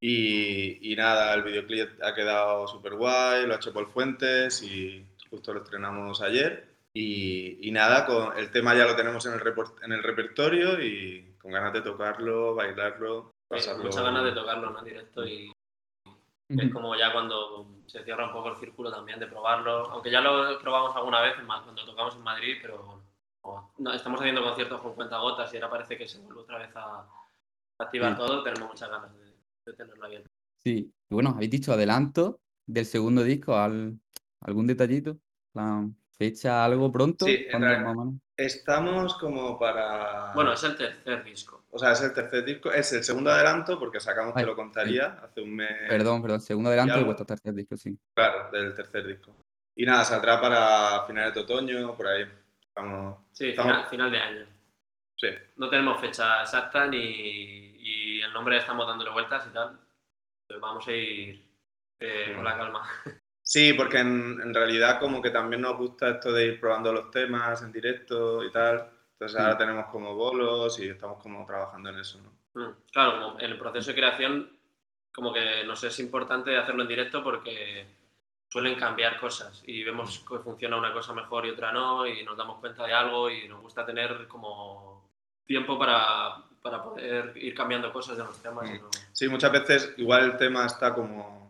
Y, 0.00 0.92
y 0.92 0.96
nada, 0.96 1.34
el 1.34 1.42
videoclip 1.42 2.02
ha 2.02 2.14
quedado 2.14 2.66
súper 2.66 2.94
guay, 2.94 3.46
lo 3.46 3.52
ha 3.52 3.56
hecho 3.56 3.74
Paul 3.74 3.88
Fuentes 3.88 4.62
y 4.62 5.04
justo 5.28 5.52
lo 5.52 5.62
estrenamos 5.62 6.22
ayer. 6.22 6.72
Y, 6.94 7.68
y 7.68 7.70
nada, 7.70 8.06
con, 8.06 8.34
el 8.38 8.50
tema 8.50 8.74
ya 8.74 8.86
lo 8.86 8.96
tenemos 8.96 9.26
en 9.26 9.34
el, 9.34 9.40
report- 9.40 9.84
en 9.84 9.92
el 9.92 10.02
repertorio 10.02 10.82
y 10.82 11.34
con 11.38 11.52
ganas 11.52 11.74
de 11.74 11.82
tocarlo, 11.82 12.54
bailarlo, 12.54 13.31
pasarlo. 13.56 13.84
Muchas 13.84 14.02
ganas 14.02 14.24
de 14.24 14.32
tocarlo 14.32 14.70
¿no? 14.70 14.78
en 14.78 14.84
directo 14.84 15.24
y 15.26 15.52
es 16.48 16.72
como 16.72 16.94
ya 16.96 17.12
cuando 17.12 17.66
se 17.86 18.04
cierra 18.04 18.26
un 18.26 18.32
poco 18.32 18.50
el 18.50 18.56
círculo 18.56 18.90
también 18.90 19.18
de 19.18 19.26
probarlo, 19.26 19.90
aunque 19.90 20.10
ya 20.10 20.20
lo 20.20 20.58
probamos 20.60 20.94
alguna 20.96 21.20
vez 21.22 21.34
cuando 21.46 21.84
tocamos 21.86 22.14
en 22.14 22.22
Madrid, 22.22 22.56
pero 22.60 23.02
bueno, 23.42 23.72
no, 23.78 23.92
estamos 23.92 24.20
haciendo 24.20 24.42
conciertos 24.42 24.80
con 24.82 24.94
cuentagotas 24.94 25.52
y 25.52 25.56
ahora 25.56 25.70
parece 25.70 25.96
que 25.96 26.06
se 26.06 26.18
vuelve 26.20 26.40
otra 26.42 26.58
vez 26.58 26.70
a 26.76 27.06
activar 27.78 28.12
Sí. 28.12 28.18
todo, 28.18 28.42
tenemos 28.42 28.68
muchas 28.68 28.90
ganas 28.90 29.14
de, 29.14 29.32
de 29.66 29.72
tenerlo 29.72 30.04
abierto. 30.04 30.28
Sí. 30.58 30.92
Y 31.10 31.14
bueno, 31.14 31.30
habéis 31.30 31.50
dicho 31.50 31.72
adelanto 31.72 32.40
del 32.66 32.84
segundo 32.86 33.22
disco, 33.24 33.56
¿al- 33.56 33.98
¿algún 34.40 34.66
detallito? 34.66 35.16
¿La 35.54 35.88
fecha 36.10 36.64
algo 36.64 36.92
pronto? 36.92 37.24
Sí, 37.24 37.46
en 37.48 37.50
¿Cuándo 37.50 38.18
Estamos 38.46 39.14
como 39.18 39.58
para. 39.58 40.32
Bueno, 40.34 40.52
es 40.52 40.62
el 40.64 40.76
tercer 40.76 41.22
disco. 41.22 41.62
O 41.70 41.78
sea, 41.78 41.92
es 41.92 42.00
el 42.02 42.12
tercer 42.12 42.44
disco. 42.44 42.72
Es 42.72 42.92
el 42.92 43.04
segundo 43.04 43.30
adelanto 43.30 43.78
porque 43.78 44.00
sacamos 44.00 44.34
Ay, 44.36 44.42
Te 44.42 44.50
lo 44.50 44.56
contaría 44.56 45.18
hace 45.22 45.40
un 45.42 45.54
mes. 45.54 45.88
Perdón, 45.88 46.20
perdón, 46.22 46.40
segundo 46.40 46.68
adelanto 46.68 46.92
de 46.94 46.98
algo. 46.98 47.06
vuestro 47.06 47.26
tercer 47.26 47.54
disco, 47.54 47.76
sí. 47.76 47.96
Claro, 48.14 48.50
del 48.50 48.74
tercer 48.74 49.06
disco. 49.06 49.34
Y 49.76 49.86
nada, 49.86 50.04
saldrá 50.04 50.40
para 50.40 51.04
finales 51.06 51.34
de 51.34 51.40
otoño, 51.40 51.94
por 51.94 52.06
ahí. 52.08 52.26
Estamos. 52.66 53.18
Sí, 53.32 53.50
estamos- 53.50 53.72
final, 53.72 53.88
final 53.88 54.10
de 54.10 54.18
año. 54.18 54.46
Sí. 55.16 55.28
No 55.56 55.70
tenemos 55.70 56.00
fecha 56.00 56.42
exacta 56.42 56.86
ni 56.88 56.98
y 56.98 58.20
el 58.22 58.32
nombre 58.32 58.56
estamos 58.58 58.86
dándole 58.86 59.10
vueltas 59.10 59.46
y 59.48 59.54
tal. 59.54 59.78
Pero 60.48 60.60
vamos 60.60 60.86
a 60.88 60.92
ir 60.92 61.48
eh, 62.00 62.32
con 62.34 62.44
la 62.44 62.56
calma. 62.58 62.88
Sí, 63.52 63.74
porque 63.74 63.98
en, 63.98 64.40
en 64.42 64.54
realidad 64.54 64.98
como 64.98 65.20
que 65.20 65.28
también 65.28 65.60
nos 65.60 65.76
gusta 65.76 66.08
esto 66.08 66.32
de 66.32 66.46
ir 66.46 66.58
probando 66.58 66.90
los 66.90 67.10
temas 67.10 67.60
en 67.60 67.70
directo 67.70 68.42
y 68.42 68.50
tal. 68.50 68.88
Entonces 69.12 69.38
ahora 69.38 69.56
Mm. 69.56 69.58
tenemos 69.58 69.86
como 69.88 70.14
bolos 70.14 70.78
y 70.78 70.88
estamos 70.88 71.22
como 71.22 71.44
trabajando 71.44 71.90
en 71.90 71.98
eso, 71.98 72.18
¿no? 72.22 72.32
Mm, 72.62 72.74
Claro, 72.90 73.20
como 73.20 73.38
en 73.40 73.50
el 73.50 73.58
proceso 73.58 73.90
de 73.90 73.94
creación, 73.96 74.56
como 75.12 75.34
que 75.34 75.64
nos 75.66 75.84
es 75.84 75.98
importante 75.98 76.56
hacerlo 76.56 76.80
en 76.80 76.88
directo 76.88 77.22
porque 77.22 77.86
suelen 78.48 78.74
cambiar 78.76 79.20
cosas 79.20 79.62
y 79.66 79.84
vemos 79.84 80.24
que 80.26 80.38
funciona 80.38 80.78
una 80.78 80.94
cosa 80.94 81.12
mejor 81.12 81.44
y 81.44 81.50
otra 81.50 81.72
no 81.72 82.06
y 82.06 82.24
nos 82.24 82.38
damos 82.38 82.58
cuenta 82.58 82.86
de 82.86 82.94
algo 82.94 83.28
y 83.28 83.48
nos 83.48 83.60
gusta 83.60 83.84
tener 83.84 84.26
como 84.28 85.10
tiempo 85.44 85.78
para, 85.78 86.36
para 86.62 86.82
poder 86.82 87.34
ir 87.36 87.54
cambiando 87.54 87.92
cosas 87.92 88.16
de 88.16 88.24
los 88.24 88.40
temas. 88.42 88.66
y 88.70 88.78
no- 88.78 88.88
Sí, 89.12 89.28
muchas 89.28 89.52
veces 89.52 89.92
igual 89.98 90.24
el 90.24 90.36
tema 90.38 90.64
está 90.64 90.94
como, 90.94 91.41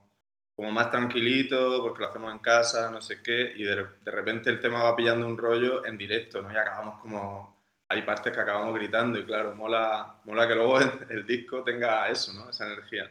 como 0.55 0.71
más 0.71 0.91
tranquilito 0.91 1.83
porque 1.83 2.01
lo 2.01 2.09
hacemos 2.09 2.33
en 2.33 2.39
casa, 2.39 2.91
no 2.91 3.01
sé 3.01 3.23
qué, 3.23 3.53
y 3.57 3.65
de, 3.65 3.87
de 4.05 4.11
repente 4.11 4.51
el 4.51 4.61
tema 4.61 4.83
va 4.83 4.97
pillando 4.97 5.27
un 5.27 5.39
rollo 5.39 5.85
en 5.85 5.97
directo, 5.97 6.43
¿no? 6.43 6.53
Y 6.53 6.57
acabamos 6.57 7.01
como... 7.01 7.53
Hay 7.89 8.03
partes 8.03 8.33
que 8.33 8.41
acabamos 8.41 8.75
gritando 8.75 9.19
y 9.19 9.25
claro, 9.27 9.55
mola, 9.55 10.19
mola 10.25 10.49
que 10.49 10.55
luego 10.55 10.79
el, 10.81 10.91
el 11.11 11.27
disco 11.27 11.63
tenga 11.63 12.09
eso, 12.09 12.33
¿no? 12.33 12.49
Esa 12.49 12.67
energía. 12.67 13.11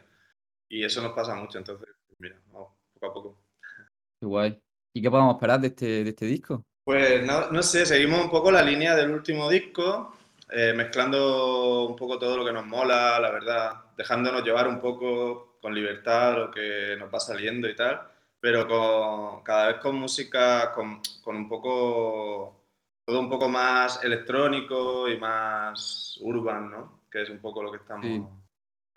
Y 0.68 0.84
eso 0.84 1.02
nos 1.02 1.12
pasa 1.12 1.34
mucho, 1.34 1.58
entonces, 1.58 1.88
mira, 2.18 2.36
vamos, 2.52 2.72
poco 2.94 3.06
a 3.06 3.14
poco. 3.14 3.38
Guay. 4.20 4.58
¿Y 4.94 5.02
qué 5.02 5.10
podemos 5.10 5.34
esperar 5.34 5.60
de 5.60 5.68
este, 5.68 6.04
de 6.04 6.10
este 6.10 6.26
disco? 6.26 6.64
Pues 6.84 7.24
no, 7.24 7.50
no 7.50 7.62
sé, 7.62 7.86
seguimos 7.86 8.24
un 8.24 8.30
poco 8.30 8.50
la 8.50 8.62
línea 8.62 8.96
del 8.96 9.10
último 9.10 9.48
disco, 9.48 10.16
eh, 10.50 10.72
mezclando 10.74 11.86
un 11.86 11.96
poco 11.96 12.18
todo 12.18 12.36
lo 12.36 12.44
que 12.44 12.52
nos 12.52 12.66
mola, 12.66 13.20
la 13.20 13.30
verdad, 13.30 13.84
dejándonos 13.96 14.42
llevar 14.42 14.66
un 14.66 14.80
poco 14.80 15.51
con 15.62 15.74
libertad 15.74 16.34
lo 16.36 16.50
que 16.50 16.96
nos 16.98 17.12
va 17.14 17.20
saliendo 17.20 17.68
y 17.68 17.76
tal, 17.76 18.02
pero 18.40 18.66
con, 18.66 19.42
cada 19.44 19.68
vez 19.68 19.76
con 19.76 19.94
música, 19.96 20.72
con, 20.74 21.00
con 21.22 21.36
un 21.36 21.48
poco, 21.48 22.60
todo 23.06 23.20
un 23.20 23.30
poco 23.30 23.48
más 23.48 24.02
electrónico 24.02 25.08
y 25.08 25.16
más 25.18 26.18
urban, 26.20 26.70
¿no? 26.70 27.02
Que 27.08 27.22
es 27.22 27.30
un 27.30 27.38
poco 27.38 27.62
lo 27.62 27.70
que 27.70 27.78
estamos, 27.78 28.04
Sí. 28.04 28.22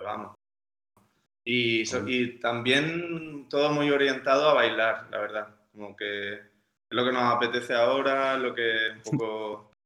vamos. 0.03 0.35
Y, 1.47 1.83
y 2.07 2.39
también 2.39 3.47
todo 3.49 3.69
muy 3.71 3.91
orientado 3.91 4.49
a 4.49 4.53
bailar, 4.55 5.07
la 5.11 5.19
verdad, 5.19 5.47
como 5.71 5.95
que 5.95 6.33
es 6.33 6.41
lo 6.89 7.05
que 7.05 7.11
nos 7.11 7.31
apetece 7.35 7.75
ahora, 7.75 8.35
lo 8.37 8.55
que 8.55 8.89
un 9.05 9.17
poco... 9.17 9.71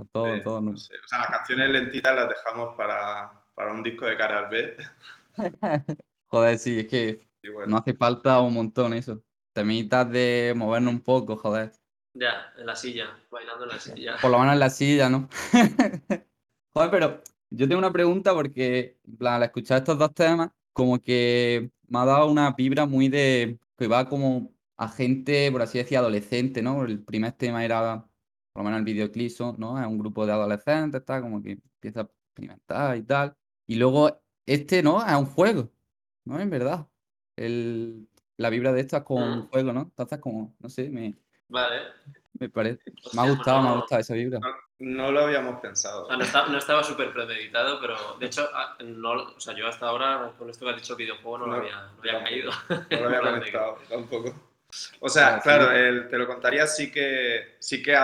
A 0.00 0.04
todo, 0.12 0.26
eh, 0.28 0.40
todo, 0.40 0.60
no 0.60 0.70
¿no? 0.72 0.76
sé, 0.76 0.94
O 0.94 1.08
sea, 1.08 1.18
las 1.18 1.28
canciones 1.30 1.70
lentitas 1.70 2.14
las 2.14 2.28
dejamos 2.28 2.76
para, 2.76 3.32
para 3.54 3.72
un 3.72 3.82
disco 3.82 4.06
de 4.06 4.16
cara 4.16 4.38
al 4.38 4.48
B, 4.48 4.76
Joder, 6.28 6.58
sí, 6.58 6.80
es 6.80 6.86
que 6.86 7.28
bueno, 7.52 7.70
no 7.70 7.76
hace 7.78 7.94
falta 7.94 8.40
un 8.40 8.54
montón 8.54 8.92
eso. 8.92 9.22
Temitas 9.52 10.10
de 10.10 10.52
movernos 10.56 10.94
un 10.94 11.00
poco, 11.00 11.36
joder. 11.36 11.72
Ya, 12.14 12.52
en 12.56 12.66
la 12.66 12.76
silla, 12.76 13.06
bailando 13.30 13.64
en 13.64 13.70
la 13.70 13.78
silla. 13.78 14.16
Por 14.20 14.30
lo 14.30 14.38
menos 14.38 14.54
en 14.54 14.60
la 14.60 14.70
silla, 14.70 15.08
¿no? 15.08 15.28
Joder, 16.70 16.90
pero 16.90 17.22
yo 17.50 17.68
tengo 17.68 17.78
una 17.78 17.92
pregunta 17.92 18.34
porque, 18.34 18.98
en 19.04 19.16
plan, 19.16 19.34
al 19.34 19.44
escuchar 19.44 19.78
estos 19.78 19.98
dos 19.98 20.12
temas, 20.14 20.50
como 20.72 21.00
que 21.00 21.70
me 21.86 21.98
ha 21.98 22.04
dado 22.04 22.30
una 22.30 22.52
vibra 22.52 22.86
muy 22.86 23.08
de 23.08 23.58
que 23.76 23.86
va 23.86 24.08
como 24.08 24.52
a 24.76 24.88
gente, 24.88 25.50
por 25.50 25.62
así 25.62 25.78
decir, 25.78 25.98
adolescente, 25.98 26.62
¿no? 26.62 26.84
El 26.84 27.02
primer 27.04 27.32
tema 27.32 27.64
era, 27.64 28.06
por 28.52 28.62
lo 28.62 28.64
menos 28.64 28.78
el 28.78 28.84
videoclip, 28.84 29.32
¿no? 29.58 29.80
Es 29.80 29.86
un 29.86 29.98
grupo 29.98 30.26
de 30.26 30.32
adolescentes, 30.32 31.00
está 31.00 31.20
como 31.20 31.42
que 31.42 31.52
empieza 31.52 32.00
a 32.00 32.04
experimentar 32.04 32.96
y 32.96 33.02
tal. 33.02 33.36
Y 33.66 33.76
luego 33.76 34.20
este, 34.46 34.82
¿no? 34.82 35.04
Es 35.04 35.14
un 35.14 35.26
juego, 35.26 35.70
¿no? 36.28 36.38
En 36.40 36.50
verdad. 36.50 36.86
El, 37.36 38.06
la 38.36 38.50
vibra 38.50 38.72
de 38.72 38.80
esto 38.82 38.96
es 38.96 39.02
como 39.02 39.24
un 39.24 39.38
Mm. 39.40 39.48
juego, 39.48 39.72
¿no? 39.72 39.80
Entonces, 39.82 40.18
como, 40.18 40.54
no 40.60 40.68
sé, 40.68 40.88
me, 40.90 41.14
Vale. 41.48 41.82
me 42.38 42.48
parece. 42.48 42.82
Me 43.12 43.22
ha 43.22 43.24
pues 43.24 43.36
gustado, 43.36 43.62
me 43.62 43.68
ha 43.68 43.70
no- 43.72 43.80
gustado 43.80 44.00
esa 44.00 44.14
vibra. 44.14 44.38
no, 44.40 44.48
no 44.80 45.10
lo 45.12 45.20
habíamos 45.22 45.60
pensado. 45.60 46.04
O 46.04 46.06
sea, 46.08 46.16
no, 46.16 46.24
está- 46.24 46.46
no 46.46 46.58
estaba 46.58 46.84
súper 46.84 47.12
premeditado, 47.12 47.80
pero 47.80 47.96
de 48.20 48.26
hecho, 48.26 48.48
ah, 48.54 48.76
no, 48.84 49.10
o 49.12 49.40
sea, 49.40 49.54
yo 49.54 49.66
hasta 49.66 49.86
ahora, 49.88 50.32
con 50.38 50.50
esto 50.50 50.64
que 50.64 50.70
has 50.72 50.76
dicho 50.76 50.94
videojuego, 50.96 51.38
no, 51.38 51.46
lo 51.46 51.52
No, 51.52 51.58
había, 51.58 51.74
no 51.76 51.98
había 51.98 52.12
tampoco. 52.12 52.24
caído. 52.24 52.50
No 52.90 53.00
lo 53.00 53.06
había 53.16 53.20
conectado 53.32 53.78
tampoco. 53.88 54.34
O 55.00 55.08
sea, 55.08 55.36
sí. 55.36 55.42
claro, 55.44 55.70
el- 55.72 56.08
te 56.08 56.18
lo 56.18 56.26
contaría 56.26 56.66
sí 56.66 56.90
que 56.92 57.56
sí 57.58 57.82
que 57.82 57.96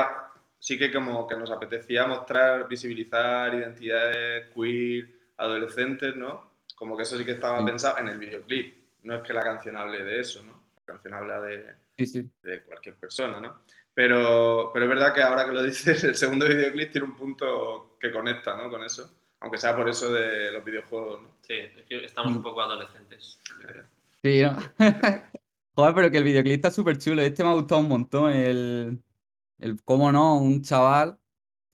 sí 0.58 0.78
que 0.78 0.90
como 0.92 1.26
que 1.28 1.36
nos 1.36 1.50
apetecía 1.50 2.06
mostrar, 2.06 2.66
visibilizar 2.66 3.52
identidades 3.54 4.48
queer, 4.54 5.10
adolescentes, 5.36 6.16
¿no? 6.16 6.53
Como 6.74 6.96
que 6.96 7.02
eso 7.04 7.16
sí 7.16 7.24
que 7.24 7.32
estaba 7.32 7.58
Sí. 7.60 7.64
pensado 7.64 7.98
en 7.98 8.08
el 8.08 8.18
videoclip. 8.18 8.76
No 9.04 9.16
es 9.16 9.22
que 9.22 9.32
la 9.32 9.42
canción 9.42 9.76
hable 9.76 10.02
de 10.02 10.20
eso, 10.20 10.42
¿no? 10.42 10.52
La 10.76 10.82
canción 10.94 11.14
habla 11.14 11.40
de, 11.40 11.74
Sí, 11.98 12.06
sí. 12.06 12.30
de 12.42 12.62
cualquier 12.64 12.96
persona, 12.96 13.40
¿no? 13.40 13.60
Pero, 13.94 14.70
pero 14.72 14.86
es 14.86 14.88
verdad 14.88 15.14
que 15.14 15.22
ahora 15.22 15.44
que 15.44 15.52
lo 15.52 15.62
dices, 15.62 16.02
el 16.04 16.14
segundo 16.16 16.46
videoclip 16.48 16.90
tiene 16.92 17.06
un 17.06 17.16
punto 17.16 17.96
que 18.00 18.10
conecta, 18.10 18.56
¿no? 18.56 18.68
Con 18.70 18.82
eso. 18.82 19.10
Aunque 19.40 19.58
sea 19.58 19.76
por 19.76 19.88
eso 19.88 20.12
de 20.12 20.50
los 20.52 20.64
videojuegos, 20.64 21.22
¿no? 21.22 21.28
Sí, 21.42 21.54
es 21.54 21.84
que 21.86 22.04
estamos 22.04 22.34
un 22.34 22.42
poco 22.42 22.62
adolescentes. 22.62 23.38
Sí, 24.22 24.42
¿no? 24.42 24.56
Joder, 25.76 25.94
pero 25.94 26.10
que 26.10 26.18
el 26.18 26.24
videoclip 26.24 26.54
está 26.54 26.70
súper 26.70 26.96
chulo. 26.98 27.20
Este 27.22 27.42
me 27.44 27.50
ha 27.50 27.54
gustado 27.54 27.80
un 27.82 27.88
montón. 27.88 28.32
El, 28.32 29.02
el, 29.58 29.82
cómo 29.84 30.10
no, 30.12 30.38
un 30.38 30.62
chaval 30.62 31.18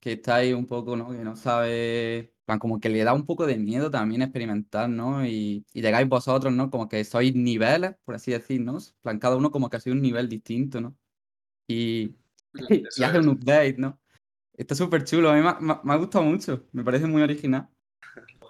que 0.01 0.13
está 0.13 0.37
ahí 0.37 0.53
un 0.53 0.67
poco, 0.67 0.97
¿no? 0.97 1.11
Que 1.11 1.19
no 1.19 1.37
sabe, 1.37 2.35
como 2.59 2.81
que 2.81 2.89
le 2.89 3.05
da 3.05 3.13
un 3.15 3.27
poco 3.27 3.47
de 3.47 3.57
miedo 3.59 3.91
también 3.91 4.23
experimentar, 4.23 4.89
¿no? 4.89 5.25
Y, 5.27 5.65
y 5.73 5.83
llegáis 5.83 6.09
vosotros, 6.09 6.53
¿no? 6.53 6.71
Como 6.71 6.89
que 6.89 7.05
sois 7.05 7.35
niveles, 7.35 7.95
por 8.05 8.15
así 8.15 8.31
decir, 8.33 8.61
¿no? 8.61 8.79
Plan, 9.03 9.19
cada 9.19 9.37
uno 9.37 9.51
como 9.51 9.69
que 9.71 9.77
hace 9.77 9.91
un 9.93 10.01
nivel 10.03 10.29
distinto, 10.29 10.81
¿no? 10.81 10.97
Y, 11.69 12.17
y 12.97 13.03
hace 13.05 13.19
un 13.19 13.29
update, 13.31 13.77
¿no? 13.79 14.01
Está 14.55 14.75
súper 14.75 15.05
chulo, 15.05 15.31
a 15.31 15.35
mí 15.37 15.43
me, 15.43 15.49
ha- 15.51 15.61
me 15.61 15.73
ha- 15.75 15.81
me 15.85 15.93
ha 15.95 15.97
gustado 15.97 16.25
mucho, 16.25 16.67
me 16.73 16.85
parece 16.85 17.07
muy 17.07 17.23
original. 17.23 17.69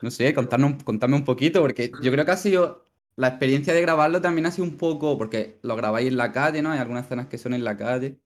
No 0.00 0.10
sé, 0.10 0.32
contarnos, 0.34 0.82
contadme 0.84 1.16
un 1.16 1.24
poquito, 1.24 1.60
porque 1.60 1.96
yo 2.00 2.10
creo 2.12 2.24
que 2.24 2.30
ha 2.30 2.36
sido, 2.36 2.90
la 3.16 3.28
experiencia 3.28 3.74
de 3.74 3.82
grabarlo 3.82 4.20
también 4.22 4.46
ha 4.46 4.50
sido 4.50 4.64
un 4.66 4.76
poco, 4.78 5.18
porque 5.18 5.58
lo 5.62 5.76
grabáis 5.76 6.08
en 6.08 6.16
la 6.16 6.32
calle, 6.32 6.62
¿no? 6.62 6.70
Hay 6.72 6.78
algunas 6.78 7.04
escenas 7.06 7.26
que 7.28 7.38
son 7.38 7.52
en 7.54 7.64
la 7.64 7.76
calle, 7.76 8.18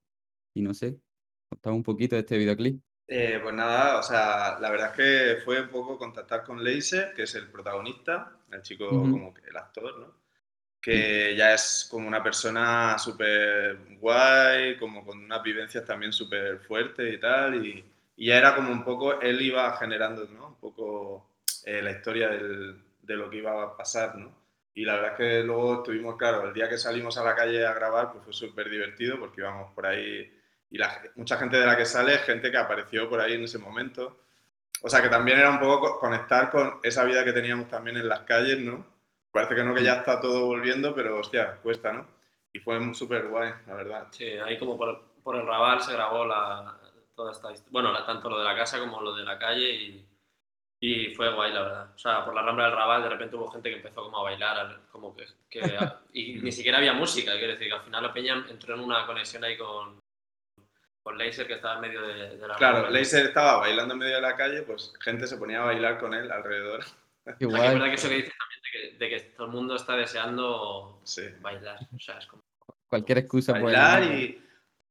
y 0.55 0.63
no 0.63 0.75
sé, 0.75 1.01
contadme 1.51 1.77
un 1.79 1.85
poquito 1.85 2.17
de 2.17 2.21
este 2.23 2.39
videoclip. 2.39 2.83
Eh, 3.07 3.39
pues 3.43 3.55
nada, 3.55 3.99
o 3.99 4.03
sea, 4.03 4.59
la 4.61 4.71
verdad 4.71 4.91
es 4.99 5.37
que 5.37 5.43
fue 5.45 5.61
un 5.61 5.69
poco 5.69 5.99
contactar 5.99 6.43
con 6.43 6.65
Laser, 6.65 7.13
que 7.15 7.25
es 7.25 7.35
el 7.35 7.49
protagonista, 7.51 8.33
el 8.51 8.63
chico 8.63 8.87
Ujú. 8.91 9.11
como 9.11 9.33
que 9.35 9.43
el 9.47 9.57
actor, 9.57 9.99
¿no? 9.99 10.15
Que 10.81 11.35
ya 11.37 11.55
es 11.55 11.89
como 11.91 12.09
una 12.09 12.23
persona 12.23 12.99
súper 12.99 13.79
guay, 14.01 14.79
como 14.79 15.05
con 15.07 15.19
unas 15.25 15.43
vivencias 15.43 15.85
también 15.85 16.13
súper 16.13 16.61
fuertes 16.61 17.15
y 17.15 17.19
tal, 17.21 17.65
y, 17.67 17.85
y 18.17 18.27
ya 18.29 18.39
era 18.39 18.57
como 18.57 18.73
un 18.73 18.85
poco, 18.85 19.21
él 19.21 19.41
iba 19.43 19.77
generando, 19.79 20.27
¿no? 20.29 20.49
Un 20.49 20.57
poco 20.61 21.31
eh, 21.65 21.83
la 21.83 21.93
historia 21.93 22.29
del- 22.31 22.83
de 23.03 23.17
lo 23.17 23.31
que 23.31 23.39
iba 23.39 23.63
a 23.65 23.77
pasar, 23.77 24.17
¿no? 24.17 24.35
Y 24.75 24.85
la 24.85 24.95
verdad 24.97 25.13
es 25.13 25.19
que 25.19 25.45
luego 25.45 25.77
estuvimos, 25.77 26.17
claro, 26.17 26.47
el 26.49 26.55
día 26.55 26.69
que 26.69 26.79
salimos 26.79 27.19
a 27.19 27.25
la 27.25 27.35
calle 27.37 27.67
a 27.67 27.75
grabar, 27.75 28.13
pues 28.13 28.25
fue 28.25 28.33
súper 28.35 28.71
divertido 28.71 29.19
porque 29.19 29.41
íbamos 29.43 29.73
por 29.75 29.87
ahí 29.87 30.31
y 30.75 30.79
la, 30.79 31.01
mucha 31.15 31.37
gente 31.39 31.57
de 31.57 31.67
la 31.67 31.77
que 31.77 31.85
sale 31.87 32.15
es 32.15 32.23
gente 32.23 32.51
que 32.51 32.57
apareció 32.57 33.09
por 33.09 33.21
ahí 33.21 33.35
en 33.35 33.45
ese 33.45 33.59
momento. 33.59 34.19
O 34.83 34.89
sea 34.91 35.01
que 35.01 35.09
también 35.09 35.39
era 35.39 35.51
un 35.51 35.61
poco 35.61 35.81
co- 35.81 35.99
conectar 36.01 36.51
con 36.51 36.81
esa 36.83 37.05
vida 37.05 37.25
que 37.25 37.33
teníamos 37.33 37.69
también 37.69 37.97
en 37.97 38.09
las 38.09 38.21
calles, 38.23 38.59
¿no? 38.59 38.85
Parece 39.31 39.55
que 39.55 39.63
no, 39.63 39.73
que 39.73 39.85
ya 39.85 39.95
está 39.95 40.21
todo 40.21 40.47
volviendo, 40.47 40.93
pero 40.93 41.19
hostia, 41.21 41.59
cuesta, 41.63 41.93
¿no? 41.93 42.09
Y 42.53 42.59
fue 42.59 42.79
súper 42.95 43.29
guay, 43.29 43.53
la 43.69 43.75
verdad. 43.75 44.09
Sí, 44.11 44.25
ahí 44.25 44.59
como 44.59 44.77
por, 44.77 45.01
por 45.23 45.37
el 45.37 45.47
Raval 45.47 45.81
se 45.81 45.93
grabó 45.93 46.25
la, 46.25 46.77
toda 47.15 47.31
esta 47.31 47.51
Bueno, 47.71 47.93
la- 47.93 48.05
tanto 48.05 48.29
lo 48.29 48.39
de 48.39 48.45
la 48.45 48.57
casa 48.57 48.81
como 48.81 49.01
lo 49.01 49.15
de 49.15 49.23
la 49.25 49.39
calle 49.39 49.71
y, 49.71 50.09
y 50.81 51.15
fue 51.15 51.33
guay, 51.35 51.53
la 51.53 51.63
verdad. 51.63 51.93
O 51.95 51.99
sea, 51.99 52.25
por 52.25 52.35
la 52.35 52.43
Rambla 52.43 52.65
del 52.65 52.75
Raval 52.77 53.03
de 53.05 53.09
repente 53.11 53.37
hubo 53.37 53.51
gente 53.53 53.71
que 53.71 53.77
empezó 53.77 54.03
como 54.03 54.19
a 54.19 54.25
bailar, 54.25 54.81
como 54.91 55.15
que... 55.15 55.25
que- 55.49 55.79
y 56.13 56.35
ni 56.43 56.51
siquiera 56.53 56.79
había 56.79 56.93
música, 56.95 57.33
quiero 57.39 57.53
decir, 57.53 57.69
que 57.69 57.75
al 57.75 57.83
final 57.85 58.03
la 58.03 58.13
peña 58.13 58.45
entró 58.51 58.75
en 58.75 58.81
una 58.81 59.07
conexión 59.07 59.43
ahí 59.45 59.57
con, 59.57 60.01
con 61.05 61.19
Laser 61.19 61.47
que 61.47 61.55
estaba 61.55 61.75
en 61.77 61.81
medio 61.83 62.03
de, 62.03 62.37
de 62.39 62.49
la 62.49 62.57
Claro, 62.57 62.83
Rambla. 62.83 62.99
Laser 62.99 63.27
estaba 63.27 63.59
bailando 63.59 63.93
en 63.95 64.01
medio 64.01 64.15
de 64.17 64.23
la 64.23 64.35
calle, 64.37 64.63
pues 64.63 64.93
gente 65.01 65.27
se 65.27 65.37
ponía 65.37 65.63
a 65.63 65.67
bailar 65.67 66.01
con 66.01 66.13
él 66.15 66.33
alrededor. 66.33 66.85
Que 67.39 67.47
es 67.47 67.53
verdad 67.53 67.85
que 67.87 67.95
eso 67.95 68.09
que 68.11 68.17
dices 68.17 68.33
también 68.39 68.61
de 68.63 68.71
que, 68.99 68.99
de 68.99 69.09
que 69.11 69.21
todo 69.31 69.47
el 69.47 69.53
mundo 69.55 69.77
está 69.77 69.97
deseando 69.97 71.01
Sí. 71.05 71.23
bailar. 71.41 71.79
O 71.95 71.99
sea, 71.99 72.19
es 72.19 72.27
como... 72.27 72.43
Cualquier 72.87 73.17
excusa 73.19 73.53
puede 73.53 73.65
Bailar 73.77 74.03
y 74.13 74.43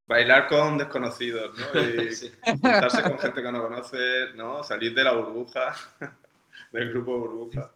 bailar 0.08 0.48
con 0.48 0.80
desconocidos, 0.80 1.56
¿no? 1.58 1.80
Y 2.04 2.12
Sí. 2.12 2.32
juntarse 2.44 3.04
con 3.04 3.20
gente 3.20 3.44
que 3.44 3.52
no 3.52 3.62
conoces, 3.62 4.34
¿no? 4.34 4.64
Salir 4.64 4.96
de 4.96 5.04
la 5.04 5.12
burbuja, 5.14 5.76
del 6.72 6.90
grupo 6.92 7.20
burbuja. 7.20 7.72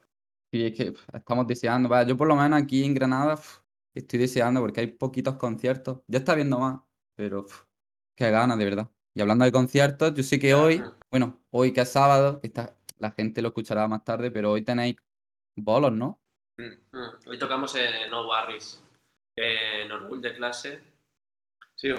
Sí, 0.52 0.66
es 0.66 0.74
que 0.76 0.94
estamos 1.14 1.46
deseando. 1.46 2.04
Yo 2.06 2.18
por 2.18 2.28
lo 2.28 2.36
menos 2.36 2.60
aquí 2.60 2.84
en 2.84 2.96
Granada 2.96 3.36
pf, 3.36 3.60
estoy 3.94 4.18
deseando 4.20 4.60
porque 4.62 4.80
hay 4.80 4.88
poquitos 4.88 5.36
conciertos. 5.36 6.00
Ya 6.08 6.18
está 6.18 6.34
viendo 6.34 6.58
más, 6.58 6.80
pero 7.16 7.46
pf, 7.46 7.64
qué 8.18 8.32
ganas, 8.32 8.58
de 8.58 8.66
verdad. 8.66 8.90
Y 9.14 9.22
hablando 9.22 9.46
de 9.46 9.52
conciertos, 9.52 10.14
yo 10.14 10.24
sé 10.24 10.40
que 10.40 10.54
hoy, 10.54 10.84
bueno, 11.10 11.40
hoy 11.52 11.72
que 11.72 11.82
es 11.82 11.90
sábado, 11.92 12.40
esta, 12.44 12.76
la 13.00 13.12
gente 13.12 13.42
lo 13.42 13.50
escuchará 13.50 13.88
más 13.88 14.04
tarde, 14.04 14.32
pero 14.32 14.52
hoy 14.52 14.64
tenéis 14.64 14.98
bolos, 15.56 15.94
¿no? 15.94 16.20
Mm, 16.58 17.28
Hoy 17.28 17.38
tocamos 17.38 17.76
en 17.76 18.10
No 18.10 18.28
Worries, 18.28 18.84
en 19.36 19.92
Orgullo 19.92 20.22
de 20.22 20.36
clase. 20.36 20.80
Sí, 21.76 21.90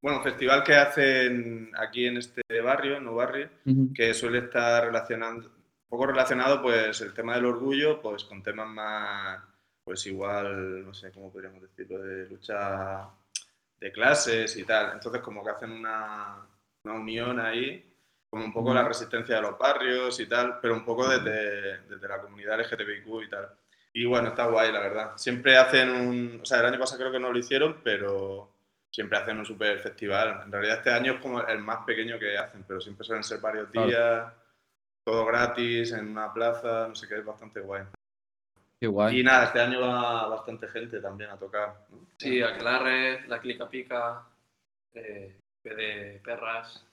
bueno, 0.00 0.18
un 0.18 0.24
festival 0.24 0.62
que 0.64 0.74
hacen 0.74 1.72
aquí 1.76 2.06
en 2.06 2.16
este 2.16 2.42
barrio, 2.62 3.00
no 3.00 3.14
barrio, 3.14 3.50
Ujú. 3.66 3.92
que 3.94 4.14
suele 4.14 4.38
estar 4.38 4.84
relacionando, 4.84 5.48
un 5.48 5.88
poco 5.88 6.06
relacionado 6.06 6.62
pues 6.62 7.00
el 7.02 7.12
tema 7.12 7.34
del 7.34 7.44
orgullo 7.46 8.00
pues 8.00 8.24
con 8.24 8.42
temas 8.42 8.68
más, 8.68 9.42
pues 9.84 10.06
igual, 10.06 10.86
no 10.86 10.94
sé 10.94 11.12
cómo 11.12 11.30
podríamos 11.30 11.60
decirlo, 11.60 11.98
de 12.02 12.28
lucha 12.28 13.10
de 13.78 13.92
clases 13.92 14.56
y 14.56 14.64
tal. 14.64 14.92
Entonces 14.92 15.20
como 15.22 15.44
que 15.44 15.50
hacen 15.50 15.70
una, 15.70 16.46
una 16.84 16.94
unión 16.94 17.40
ahí, 17.40 17.84
como 18.28 18.44
un 18.44 18.52
poco 18.52 18.74
la 18.74 18.84
resistencia 18.84 19.36
de 19.36 19.42
los 19.42 19.58
barrios 19.58 20.18
y 20.20 20.26
tal, 20.26 20.58
pero 20.60 20.74
un 20.74 20.84
poco 20.84 21.08
desde, 21.08 21.82
desde 21.82 22.08
la 22.08 22.20
comunidad 22.20 22.60
LGTBIQ 22.60 23.22
y 23.24 23.30
tal. 23.30 23.48
Y 23.92 24.04
bueno, 24.04 24.28
está 24.28 24.46
guay, 24.46 24.72
la 24.72 24.80
verdad. 24.80 25.12
Siempre 25.16 25.56
hacen 25.56 25.90
un, 25.90 26.40
o 26.42 26.44
sea, 26.44 26.60
el 26.60 26.66
año 26.66 26.78
pasado 26.78 27.00
creo 27.00 27.12
que 27.12 27.18
no 27.18 27.32
lo 27.32 27.38
hicieron, 27.38 27.80
pero 27.82 28.52
siempre 28.90 29.18
hacen 29.18 29.38
un 29.38 29.46
super 29.46 29.78
festival. 29.78 30.42
En 30.44 30.52
realidad 30.52 30.78
este 30.78 30.90
año 30.90 31.14
es 31.14 31.20
como 31.20 31.40
el 31.42 31.58
más 31.60 31.84
pequeño 31.84 32.18
que 32.18 32.36
hacen, 32.36 32.64
pero 32.66 32.80
siempre 32.80 33.06
suelen 33.06 33.24
ser 33.24 33.40
varios 33.40 33.70
días, 33.72 34.32
todo 35.04 35.24
gratis, 35.24 35.92
en 35.92 36.08
una 36.08 36.32
plaza, 36.32 36.88
no 36.88 36.94
sé 36.94 37.08
qué, 37.08 37.18
es 37.18 37.24
bastante 37.24 37.60
guay. 37.60 37.84
Qué 38.80 38.86
guay. 38.86 39.20
Y 39.20 39.22
nada, 39.22 39.44
este 39.46 39.60
año 39.60 39.80
va 39.80 40.28
bastante 40.28 40.68
gente 40.68 41.00
también 41.00 41.30
a 41.30 41.38
tocar. 41.38 41.86
¿no? 41.90 42.06
Sí, 42.18 42.42
Aquelarre, 42.42 43.26
La 43.28 43.40
Clica 43.40 43.68
Pica, 43.68 44.26
eh, 44.94 45.38
P 45.62 45.74
de 45.74 46.20
Perras. 46.24 46.86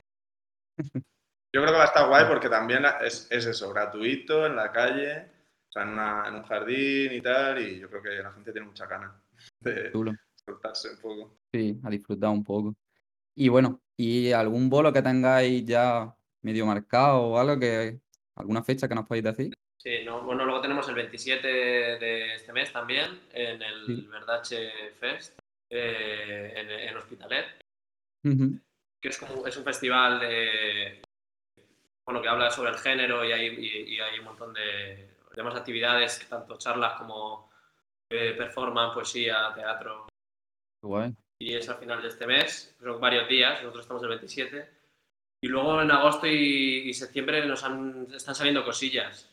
Yo 1.56 1.62
creo 1.62 1.68
que 1.68 1.72
va 1.78 1.84
a 1.84 1.88
estar 1.88 2.08
guay 2.08 2.26
porque 2.28 2.50
también 2.50 2.84
es, 3.02 3.28
es 3.30 3.46
eso, 3.46 3.72
gratuito, 3.72 4.46
en 4.46 4.56
la 4.56 4.72
calle, 4.72 5.28
o 5.70 5.72
sea, 5.72 5.84
en, 5.84 5.90
una- 5.90 6.28
en 6.28 6.36
un 6.36 6.44
jardín 6.44 7.14
y 7.14 7.22
tal, 7.22 7.60
y 7.62 7.80
yo 7.80 7.90
creo 7.90 8.02
que 8.02 8.10
la 8.24 8.32
gente 8.32 8.52
tiene 8.52 8.68
mucha 8.68 8.88
ganas 8.88 9.12
de 9.60 9.92
Chulo. 9.92 10.14
soltarse 10.46 10.90
un 10.92 10.98
poco. 11.00 11.38
Sí, 11.54 11.80
a 11.84 11.90
disfrutar 11.90 12.30
un 12.32 12.44
poco. 12.44 12.74
Y 13.36 13.50
bueno, 13.50 13.82
¿y 13.98 14.32
algún 14.32 14.70
bolo 14.70 14.92
que 14.92 15.02
tengáis 15.02 15.64
ya 15.66 16.16
medio 16.42 16.66
marcado 16.66 17.22
o 17.22 17.38
algo 17.38 17.60
que, 17.60 18.00
alguna 18.36 18.64
fecha 18.64 18.88
que 18.88 18.96
nos 18.96 19.06
podáis 19.06 19.24
decir? 19.24 19.54
Sí, 19.84 20.04
no, 20.06 20.22
bueno, 20.22 20.46
luego 20.46 20.62
tenemos 20.62 20.88
el 20.88 20.96
27 20.96 21.46
de 21.46 22.36
este 22.36 22.54
mes 22.54 22.72
también, 22.72 23.20
en 23.34 23.62
el 23.62 23.86
Sí. 23.86 24.08
Verdache 24.10 24.72
Fest, 24.98 25.38
eh, 25.70 26.54
en, 26.56 26.70
en 26.72 26.98
Hospitalet, 26.98 27.46
que 29.02 29.10
es, 29.10 29.18
como, 29.18 29.46
es 29.46 29.58
un 29.58 29.66
festival 29.66 30.22
de, 30.22 31.02
bueno, 32.06 32.22
que 32.22 32.30
habla 32.30 32.50
sobre 32.50 32.72
el 32.72 32.78
género 32.78 33.26
y 33.26 33.34
hay, 33.34 33.48
y, 33.48 33.96
y 33.96 34.00
hay 34.00 34.20
un 34.20 34.26
montón 34.26 34.54
de 34.54 35.10
tenemos 35.34 35.56
actividades, 35.56 36.26
tanto 36.30 36.58
charlas 36.58 36.94
como 36.94 37.52
eh, 38.10 38.36
performance, 38.38 38.94
poesía, 38.94 39.52
teatro, 39.54 40.08
guay. 40.82 41.14
y 41.42 41.56
es 41.56 41.68
al 41.68 41.78
final 41.80 42.02
de 42.02 42.08
este 42.08 42.26
mes, 42.28 42.78
son 42.80 43.02
varios 43.02 43.28
días, 43.28 43.60
nosotros 43.62 43.82
estamos 43.84 44.04
el 44.04 44.10
27. 44.10 44.70
Y 45.42 45.48
luego 45.50 45.82
en 45.82 45.92
agosto 45.92 46.26
y, 46.28 46.88
y 46.88 46.94
septiembre 46.94 47.46
nos 47.46 47.64
han- 47.66 48.08
están 48.14 48.36
saliendo 48.36 48.64
cosillas. 48.64 49.33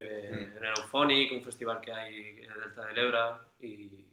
Eh, 0.00 0.30
Mm. 0.30 0.56
En 0.58 0.64
el 0.64 0.78
Euphonic, 0.78 1.32
un 1.32 1.42
festival 1.42 1.80
que 1.80 1.92
hay 1.92 2.38
en 2.44 2.50
el 2.52 2.60
Delta 2.60 2.86
del 2.86 2.98
Ebra. 2.98 3.40
Y 3.60 3.88
Sí, 3.88 4.06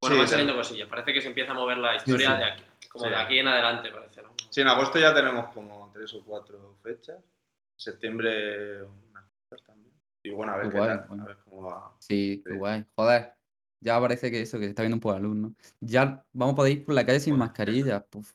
bueno, 0.00 0.16
van 0.18 0.26
sí. 0.26 0.30
saliendo 0.30 0.56
cosillas. 0.56 0.88
Parece 0.88 1.12
que 1.12 1.20
se 1.20 1.28
empieza 1.28 1.52
a 1.52 1.54
mover 1.54 1.78
la 1.78 1.96
historia 1.96 2.30
sí. 2.32 2.36
de 2.38 2.44
aquí, 2.44 2.62
como 2.88 3.04
Sí. 3.04 3.10
de 3.10 3.16
aquí 3.16 3.38
en 3.38 3.48
adelante, 3.48 3.90
parece. 3.90 4.22
¿no? 4.22 4.34
Sí, 4.50 4.60
en 4.60 4.68
agosto 4.68 4.98
ya 4.98 5.14
tenemos 5.14 5.52
como 5.52 5.90
tres 5.92 6.12
o 6.14 6.24
cuatro 6.24 6.76
fechas. 6.82 7.16
En 7.18 7.24
septiembre 7.80 8.82
unas 8.82 9.24
cosas 9.48 9.64
también. 9.66 9.92
Y 10.24 10.30
bueno, 10.30 10.52
a 10.52 10.56
ver 10.56 10.70
Qué 10.70 10.78
tal, 10.78 11.04
bueno. 11.08 11.22
a 11.22 11.26
ver 11.26 11.36
cómo 11.44 11.62
va. 11.70 11.92
Sí, 12.00 12.42
guay. 12.46 12.84
Joder. 12.96 13.34
Ya 13.80 14.00
parece 14.00 14.30
que 14.32 14.40
eso, 14.42 14.58
que 14.58 14.64
se 14.64 14.70
está 14.70 14.82
viendo 14.82 14.96
un 14.96 15.00
poco 15.00 15.14
la 15.14 15.20
luz, 15.20 15.36
¿no? 15.36 15.54
Ya 15.80 16.24
vamos 16.32 16.54
a 16.54 16.56
poder 16.56 16.72
ir 16.72 16.84
por 16.84 16.94
la 16.96 17.06
calle 17.06 17.20
sin 17.20 17.34
Joder. 17.34 17.46
mascarilla. 17.48 18.04
Puf. 18.04 18.32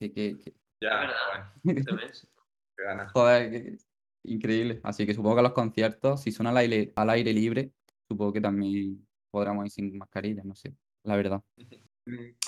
Ya, 0.00 1.00
verdad. 1.00 1.52
bueno, 1.62 1.80
Este 1.80 1.92
mes. 1.94 2.28
qué 2.76 2.84
ganas. 2.84 3.12
Joder, 3.12 3.50
qué- 3.50 3.76
increíble. 4.24 4.80
Así 4.82 5.06
que 5.06 5.14
supongo 5.14 5.36
que 5.36 5.42
los 5.42 5.52
conciertos, 5.52 6.22
si 6.22 6.32
son 6.32 6.46
al 6.46 6.56
aire, 6.56 6.92
al 6.96 7.10
aire 7.10 7.32
libre, 7.32 7.72
supongo 8.08 8.32
que 8.32 8.40
también 8.40 9.06
podremos 9.30 9.64
ir 9.66 9.70
sin 9.70 9.98
mascarilla, 9.98 10.42
no 10.44 10.54
sé. 10.54 10.74
La 11.04 11.16
verdad. 11.16 11.42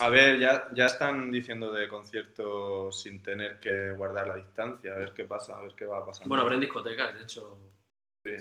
A 0.01 0.11
ver, 0.11 0.39
ya, 0.39 0.69
ya 0.75 0.85
están 0.85 1.31
diciendo 1.31 1.73
de 1.73 1.89
conciertos 1.89 3.01
sin 3.01 3.23
tener 3.23 3.59
que 3.59 3.93
guardar 3.93 4.29
la 4.29 4.37
distancia, 4.37 4.93
a 4.93 4.99
ver 4.99 5.15
qué 5.15 5.25
pasa, 5.25 5.57
a 5.57 5.62
ver 5.62 5.75
qué 5.75 5.87
va 5.87 6.05
pasando. 6.05 6.29
Bueno, 6.29 6.43
habrá 6.43 6.57
en 6.57 6.61
discotecas, 6.61 7.15
de 7.15 7.23
hecho. 7.23 7.59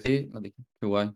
Sí, 0.04 0.30
lo 0.34 0.42
dije. 0.42 0.58
Qué 0.78 0.86
guay. 0.86 1.12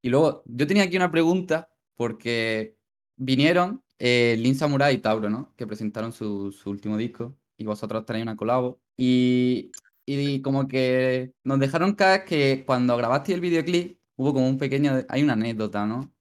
Y 0.00 0.08
luego, 0.08 0.42
yo 0.46 0.66
tenía 0.66 0.84
aquí 0.84 0.96
una 0.96 1.10
pregunta, 1.10 1.68
porque 1.96 2.76
vinieron 3.16 3.84
eh, 3.98 4.36
Lin 4.38 4.54
Samurai 4.54 4.94
y 4.94 4.98
Tauro, 4.98 5.28
¿no? 5.28 5.52
Que 5.54 5.66
presentaron 5.66 6.12
su, 6.12 6.50
su 6.50 6.70
último 6.70 6.96
disco, 6.96 7.36
y 7.58 7.64
vosotros 7.64 8.06
tenéis 8.06 8.22
una 8.22 8.36
colabo. 8.36 8.80
Y, 8.96 9.70
y 10.06 10.42
como 10.42 10.66
que 10.68 11.32
nos 11.44 11.58
dejaron 11.60 11.94
caer 11.94 12.24
que 12.24 12.64
cuando 12.66 12.96
grabasteis 12.96 13.36
el 13.36 13.40
videoclip, 13.40 13.98
hubo 14.16 14.34
como 14.34 14.48
un 14.48 14.58
pequeño, 14.58 15.04
hay 15.08 15.22
una 15.22 15.34
anécdota, 15.34 15.86
¿no? 15.86 16.12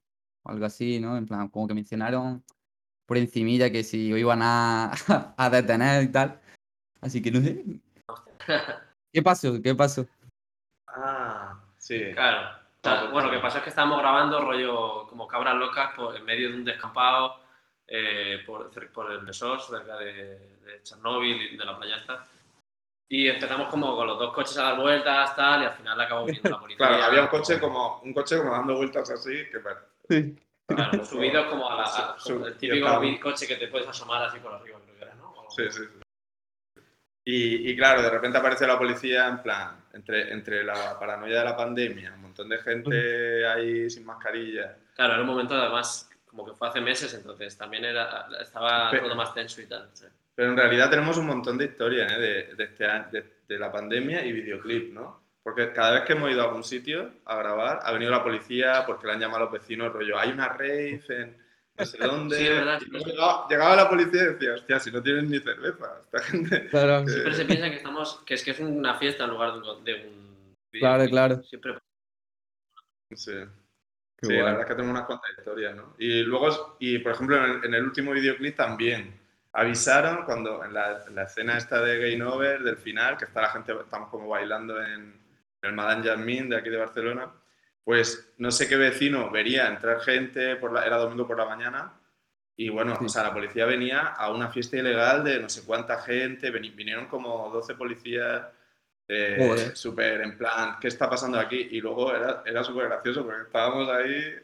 O 0.44 0.52
algo 0.52 0.66
así, 0.66 1.00
¿no? 1.00 1.18
En 1.18 1.26
plan, 1.26 1.50
como 1.50 1.68
que 1.68 1.74
mencionaron 1.74 2.44
por 3.06 3.18
encimilla 3.18 3.72
que 3.72 3.84
si 3.84 4.12
os 4.14 4.20
iban 4.20 4.42
a, 4.42 4.92
a 5.38 5.50
detener 5.50 6.04
y 6.04 6.12
tal. 6.12 6.40
Así 7.02 7.22
que 7.22 7.32
no 7.32 7.42
sé. 7.42 7.64
¿Qué 9.12 9.22
pasó? 9.22 9.62
¿Qué 9.62 9.76
pasó? 9.76 10.08
Ah, 10.88 11.60
sí. 11.78 12.00
Claro. 12.14 12.58
O 12.84 12.90
sea, 12.90 13.04
bueno, 13.12 13.28
lo 13.28 13.34
que 13.34 13.42
pasa 13.42 13.58
es 13.60 13.64
que 13.64 13.70
estábamos 13.70 14.00
grabando 14.00 14.42
rollo 14.42 15.08
como 15.08 15.28
cabras 15.28 15.56
locas 15.56 15.94
por, 15.96 16.16
en 16.16 16.26
medio 16.26 16.50
de 16.50 16.56
un 16.56 16.64
descampado 16.64 17.42
eh, 17.88 18.40
por 18.46 19.12
el 19.12 19.26
Besós, 19.26 19.68
cerca 19.68 19.98
de, 19.98 20.14
de 20.66 20.84
Chernóbil 20.84 21.54
y 21.54 21.58
de 21.58 21.66
la 21.66 21.78
playa 21.78 21.98
esta. 21.98 22.28
Y 23.14 23.28
empezamos 23.28 23.68
como 23.68 23.94
con 23.94 24.08
los 24.08 24.18
dos 24.18 24.34
coches 24.34 24.58
a 24.58 24.64
dar 24.64 24.80
vueltas, 24.80 25.36
tal, 25.36 25.64
y 25.64 25.66
al 25.66 25.74
final 25.74 26.00
acabó 26.00 26.26
viniendo 26.26 26.50
la 26.50 26.60
policía. 26.62 26.88
Claro, 26.88 27.04
había 27.04 27.22
un 27.24 27.28
coche 27.28 27.60
como 27.60 28.00
un 28.00 28.14
coche 28.14 28.38
como 28.38 28.52
dando 28.52 28.78
vueltas 28.78 29.10
así, 29.12 29.50
que 29.52 29.58
bueno, 29.58 29.80
Sí. 30.10 30.36
Claro, 30.66 31.04
subidos 31.06 31.46
como 31.48 31.70
a 31.70 31.76
la, 31.76 31.84
a- 31.84 32.16
Su- 32.18 32.34
como 32.36 32.46
el 32.48 32.54
y 32.54 32.56
típico 32.56 33.02
coche 33.22 33.48
que 33.48 33.58
te 33.58 33.68
puedes 33.68 33.86
asomar 33.90 34.24
así 34.24 34.40
por 34.40 34.54
arriba, 34.54 34.80
creo 34.82 34.96
que 34.98 35.04
era, 35.04 35.14
¿no? 35.16 35.30
O- 35.30 35.52
Sí, 35.52 35.64
sí, 35.70 35.82
sí. 35.92 36.82
Y, 37.26 37.70
y 37.72 37.76
claro, 37.76 38.02
de 38.02 38.10
repente 38.10 38.38
aparece 38.38 38.66
la 38.66 38.78
policía 38.80 39.28
en 39.28 39.42
plan, 39.44 39.84
entre, 39.92 40.32
entre 40.32 40.64
la 40.64 40.98
paranoia 40.98 41.40
de 41.40 41.46
la 41.46 41.58
pandemia, 41.58 42.14
un 42.14 42.22
montón 42.22 42.48
de 42.48 42.60
gente 42.60 43.46
ahí 43.46 43.90
sin 43.90 44.06
mascarilla. 44.06 44.78
Claro, 44.96 45.14
era 45.16 45.22
un 45.22 45.28
momento 45.28 45.54
además 45.54 46.10
como 46.26 46.46
que 46.46 46.54
fue 46.54 46.70
hace 46.70 46.80
meses, 46.80 47.14
entonces 47.14 47.58
también 47.58 47.84
era, 47.84 48.28
estaba 48.40 48.90
todo 48.98 49.16
más 49.16 49.34
tenso 49.34 49.60
y 49.62 49.66
tal. 49.68 49.90
sí. 49.92 50.06
Pero 50.42 50.54
en 50.54 50.58
realidad 50.58 50.90
tenemos 50.90 51.20
un 51.20 51.28
montón 51.28 51.56
de 51.60 51.66
historias 51.66 52.12
¿eh? 52.14 52.20
de, 52.20 52.56
de 52.56 52.64
este 52.64 52.84
de, 53.12 53.42
de 53.48 53.60
la 53.60 53.72
pandemia 53.72 54.26
y 54.26 54.32
videoclip, 54.32 54.92
¿no? 54.92 55.22
Porque 55.44 55.72
cada 55.72 55.92
vez 55.92 56.02
que 56.04 56.14
hemos 56.14 56.32
ido 56.32 56.42
a 56.42 56.46
algún 56.46 56.64
sitio 56.64 57.12
a 57.26 57.36
grabar, 57.36 57.78
ha 57.84 57.92
venido 57.92 58.10
la 58.10 58.24
policía 58.24 58.84
porque 58.88 59.06
le 59.06 59.14
han 59.14 59.20
llamado 59.20 59.42
a 59.42 59.44
los 59.44 59.52
vecinos, 59.52 59.94
rollo, 59.94 60.18
hay 60.18 60.32
una 60.32 60.48
rave 60.50 61.00
en 61.10 61.38
no 61.78 61.86
sé 61.86 61.98
dónde. 62.02 62.38
Sí, 62.38 62.48
es 62.48 62.56
verdad, 62.56 62.80
Y 62.82 62.86
sí, 62.86 62.90
luego 62.90 63.06
sí. 63.06 63.12
llegaba, 63.12 63.48
llegaba 63.52 63.76
la 63.76 63.88
policía 63.88 64.24
y 64.24 64.26
decía, 64.34 64.54
hostia, 64.56 64.80
si 64.80 64.92
no 64.92 65.04
tienen 65.04 65.30
ni 65.30 65.40
cerveza, 65.42 66.00
esta 66.02 66.20
gente. 66.24 66.68
Claro. 66.70 67.06
que- 67.06 67.12
Siempre 67.12 67.34
se 67.36 67.46
piensa 67.46 67.70
que 67.70 67.76
estamos, 67.76 68.24
que 68.26 68.34
es 68.34 68.44
que 68.44 68.50
es 68.50 68.60
una 68.62 68.96
fiesta 68.96 69.26
en 69.26 69.30
lugar 69.30 69.54
de 69.54 69.60
un, 69.60 69.84
de 69.84 69.94
un 70.08 70.56
Claro, 70.72 71.06
claro. 71.08 71.44
Siempre 71.44 71.78
Sí. 73.14 73.32
Qué 74.18 74.26
Sí, 74.28 74.34
la 74.34 74.44
verdad 74.46 74.62
es 74.62 74.66
que 74.70 74.74
tenemos 74.74 74.96
unas 74.96 75.06
cuantas 75.06 75.30
historias, 75.38 75.76
¿no? 75.76 75.94
Y 76.00 76.24
luego, 76.24 76.78
y 76.80 76.98
por 76.98 77.12
ejemplo, 77.12 77.38
en 77.38 77.44
el, 77.44 77.66
en 77.66 77.74
el 77.76 77.84
último 77.84 78.12
videoclip 78.14 78.56
también 78.56 79.21
avisaron 79.54 80.24
cuando 80.24 80.64
en 80.64 80.74
la, 80.74 81.04
en 81.08 81.16
la 81.16 81.24
escena 81.24 81.58
esta 81.58 81.82
de 81.82 81.98
Game 82.12 82.24
Over, 82.24 82.64
del 82.64 82.78
final, 82.78 83.18
que 83.18 83.26
está 83.26 83.42
la 83.42 83.50
gente, 83.50 83.74
estamos 83.74 84.10
como 84.10 84.28
bailando 84.30 84.82
en 84.82 85.20
el 85.62 85.74
Madame 85.74 86.08
Jasmine 86.08 86.50
de 86.50 86.58
aquí 86.58 86.70
de 86.70 86.78
Barcelona, 86.78 87.32
pues 87.84 88.34
no 88.38 88.52
sé 88.52 88.68
qué 88.70 88.78
vecino 88.78 89.30
vería 89.30 89.68
entrar 89.68 90.00
gente, 90.02 90.56
por 90.56 90.72
la, 90.72 90.86
era 90.86 90.98
domingo 90.98 91.28
por 91.28 91.38
la 91.38 91.46
mañana, 91.46 91.94
y 92.56 92.70
bueno, 92.70 92.96
Sí. 92.98 93.06
o 93.06 93.10
sea, 93.10 93.24
la 93.24 93.34
policía 93.34 93.66
venía 93.66 94.00
a 94.08 94.32
una 94.32 94.50
fiesta 94.50 94.78
ilegal 94.78 95.24
de 95.24 95.40
no 95.40 95.50
sé 95.50 95.64
cuánta 95.66 96.02
gente, 96.02 96.52
veni- 96.52 96.70
vinieron 96.76 97.08
como 97.08 97.50
12 97.50 97.76
policías 97.76 98.44
eh, 99.08 99.72
súper 99.74 100.22
en 100.22 100.38
plan, 100.38 100.78
¿qué 100.80 100.88
está 100.88 101.10
pasando 101.10 101.38
aquí? 101.40 101.68
Y 101.72 101.82
luego 101.82 102.16
era, 102.16 102.44
era 102.46 102.64
súper 102.64 102.88
gracioso 102.88 103.26
porque 103.26 103.42
estábamos 103.42 103.90
ahí, 103.90 104.36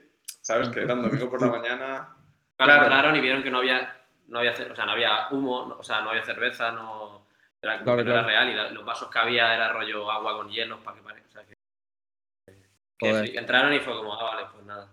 ¿sabes? 0.41 0.67
Que 0.70 0.82
era 0.82 0.93
domingo 0.96 1.30
por 1.30 1.41
la 1.41 1.48
mañana. 1.58 2.10
Claro, 2.58 2.74
Claro. 2.74 2.84
entraron 2.84 3.15
y 3.15 3.22
vieron 3.22 3.43
que 3.43 3.52
no 3.52 3.60
había, 3.60 3.96
no 4.28 4.40
había, 4.40 4.52
o 4.52 4.76
sea, 4.76 4.86
no 4.86 4.92
había 4.92 5.28
humo, 5.32 5.66
no- 5.68 5.78
o 5.78 5.84
sea, 5.84 6.02
no 6.02 6.10
había 6.12 6.24
cerveza, 6.26 6.72
no 6.72 7.28
era, 7.62 7.82
Claro, 7.84 8.04
no 8.04 8.12
era 8.12 8.24
real 8.24 8.50
y 8.50 8.54
la- 8.56 8.70
los 8.72 8.86
vasos 8.86 9.10
que 9.10 9.20
había 9.20 9.54
era 9.54 9.74
rollo 9.74 10.10
agua 10.12 10.38
con 10.38 10.50
hielo 10.50 10.84
para 10.84 10.98
que 10.98 11.04
pare. 11.04 11.24
O 11.28 11.32
sea, 11.32 11.44
que, 11.46 13.38
entraron 13.38 13.74
y 13.74 13.80
fue 13.80 13.96
como, 13.96 14.13
ah, 14.13 14.24
vale, 14.36 14.48
pues 14.52 14.66
nada. 14.66 14.90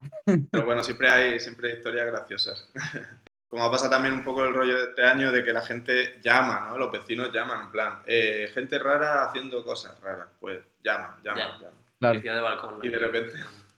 Pero 0.50 0.64
bueno, 0.64 0.82
siempre 0.82 1.08
hay, 1.10 1.40
siempre 1.40 1.70
hay 1.70 1.76
historias 1.76 2.06
graciosas. 2.06 2.70
Como 3.48 3.64
ha 3.66 3.70
pasado 3.70 3.90
también 3.90 4.14
un 4.14 4.24
poco 4.24 4.42
el 4.46 4.54
rollo 4.54 4.78
de 4.78 4.84
este 4.84 5.04
año 5.04 5.30
de 5.30 5.44
que 5.44 5.52
la 5.52 5.60
gente 5.60 6.18
llama, 6.22 6.68
¿no? 6.70 6.78
Los 6.78 6.90
vecinos 6.90 7.30
llaman, 7.30 7.66
en 7.66 7.70
plan, 7.70 8.02
eh, 8.06 8.50
gente 8.54 8.78
rara 8.78 9.24
haciendo 9.24 9.62
cosas 9.62 10.00
raras. 10.00 10.28
Pues 10.40 10.64
llaman, 10.82 11.22
llaman, 11.22 11.38
Ya. 11.38 11.58
llaman. 11.58 11.84
Claro. 12.00 12.14
Policía 12.14 12.34
de 12.34 12.40
balcón. 12.40 12.78
Y 12.82 12.88
de 12.88 12.98
repente- 12.98 13.32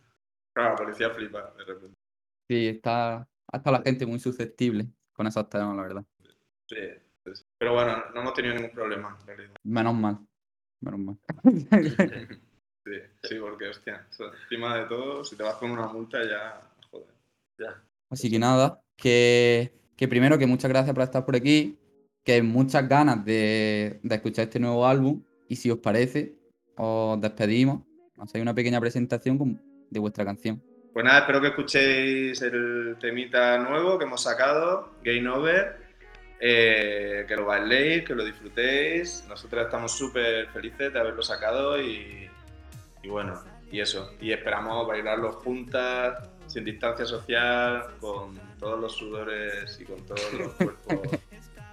Claro, 0.55 0.71
la 0.71 0.77
policía 0.77 1.11
flipa, 1.11 1.51
de 1.59 1.65
repente. 1.65 1.97
Sí, 2.49 2.69
está, 2.69 3.27
está 3.57 3.71
la 3.71 3.83
gente 3.83 4.07
muy 4.07 4.19
susceptible 4.19 4.87
con 5.13 5.27
esos 5.27 5.49
temas, 5.49 5.77
la 5.77 5.83
verdad. 5.83 6.05
Sí. 6.69 6.77
Pero 7.59 7.73
bueno, 7.73 8.05
no 8.15 8.21
hemos 8.21 8.35
tenido 8.35 8.55
ningún 8.55 8.73
problema, 8.73 9.17
en 9.21 9.27
realidad. 9.27 9.55
Menos 9.63 9.95
mal. 9.95 10.19
Menos 10.81 11.01
mal. 11.01 11.19
Sí, 12.87 12.93
sí, 13.23 13.37
porque, 13.41 13.69
hostia, 13.69 14.07
encima 14.43 14.77
de 14.77 14.85
todo, 14.85 15.25
si 15.25 15.37
te 15.37 15.43
vas 15.43 15.55
con 15.55 15.71
una 15.71 15.87
multa 15.87 16.19
ya, 16.23 16.71
joder. 16.91 17.79
Así 18.11 18.31
que 18.31 18.39
nada, 18.39 18.79
que, 18.95 19.73
que 19.97 20.07
primero 20.07 20.37
que 20.37 20.47
muchas 20.47 20.69
gracias 20.69 20.95
por 20.95 21.03
estar 21.03 21.25
por 21.25 21.35
aquí, 21.35 21.79
que 22.23 22.43
muchas 22.43 22.87
ganas 22.87 23.25
de, 23.25 24.01
de 24.03 24.15
escuchar 24.15 24.45
este 24.45 24.61
nuevo 24.61 24.87
álbum 24.87 25.23
y 25.49 25.57
si 25.57 25.71
os 25.71 25.79
parece, 25.79 26.37
os 26.77 27.19
despedimos, 27.23 27.85
hacéis 28.19 28.43
una 28.43 28.55
pequeña 28.55 28.81
presentación 28.81 29.59
de 29.89 30.01
vuestra 30.01 30.27
canción. 30.27 30.63
Pues 30.95 31.05
nada, 31.05 31.19
espero 31.19 31.41
que 31.41 31.49
escuchéis 31.49 32.41
el 32.43 32.97
temita 33.01 33.59
nuevo 33.59 33.99
que 33.99 34.05
hemos 34.05 34.23
sacado, 34.23 34.93
Game 35.03 35.29
Over, 35.29 35.77
eh, 36.39 37.25
que 37.27 37.35
lo 37.35 37.47
bailéis, 37.47 38.05
que 38.05 38.15
lo 38.15 38.25
disfrutéis. 38.25 39.25
Nosotros 39.29 39.65
estamos 39.65 39.91
súper 39.91 40.47
felices 40.51 40.93
de 40.93 41.01
haberlo 41.01 41.21
sacado 41.21 41.83
y, 41.83 42.31
y 43.03 43.09
bueno, 43.09 43.43
y 43.73 43.81
eso. 43.81 44.13
Y 44.21 44.31
esperamos 44.31 44.87
bailarlo 44.87 45.33
juntas, 45.33 46.29
sin 46.47 46.65
distancia 46.65 47.05
social, 47.05 47.87
con 47.99 48.39
todos 48.61 48.79
los 48.79 48.93
sudores 48.97 49.77
y 49.81 49.85
con 49.85 50.01
todos 50.07 50.33
los 50.33 50.53
cuerpos 50.55 51.09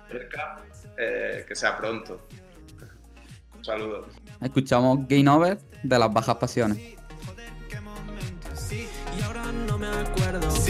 cerca. 0.09 0.63
eh, 0.97 1.45
que 1.47 1.55
sea 1.55 1.77
pronto. 1.77 2.27
Un 3.55 3.63
saludo. 3.63 4.07
Escuchamos 4.41 5.07
Game 5.07 5.29
Over 5.29 5.59
de 5.83 5.99
las 5.99 6.11
bajas 6.11 6.37
pasiones. 6.37 7.00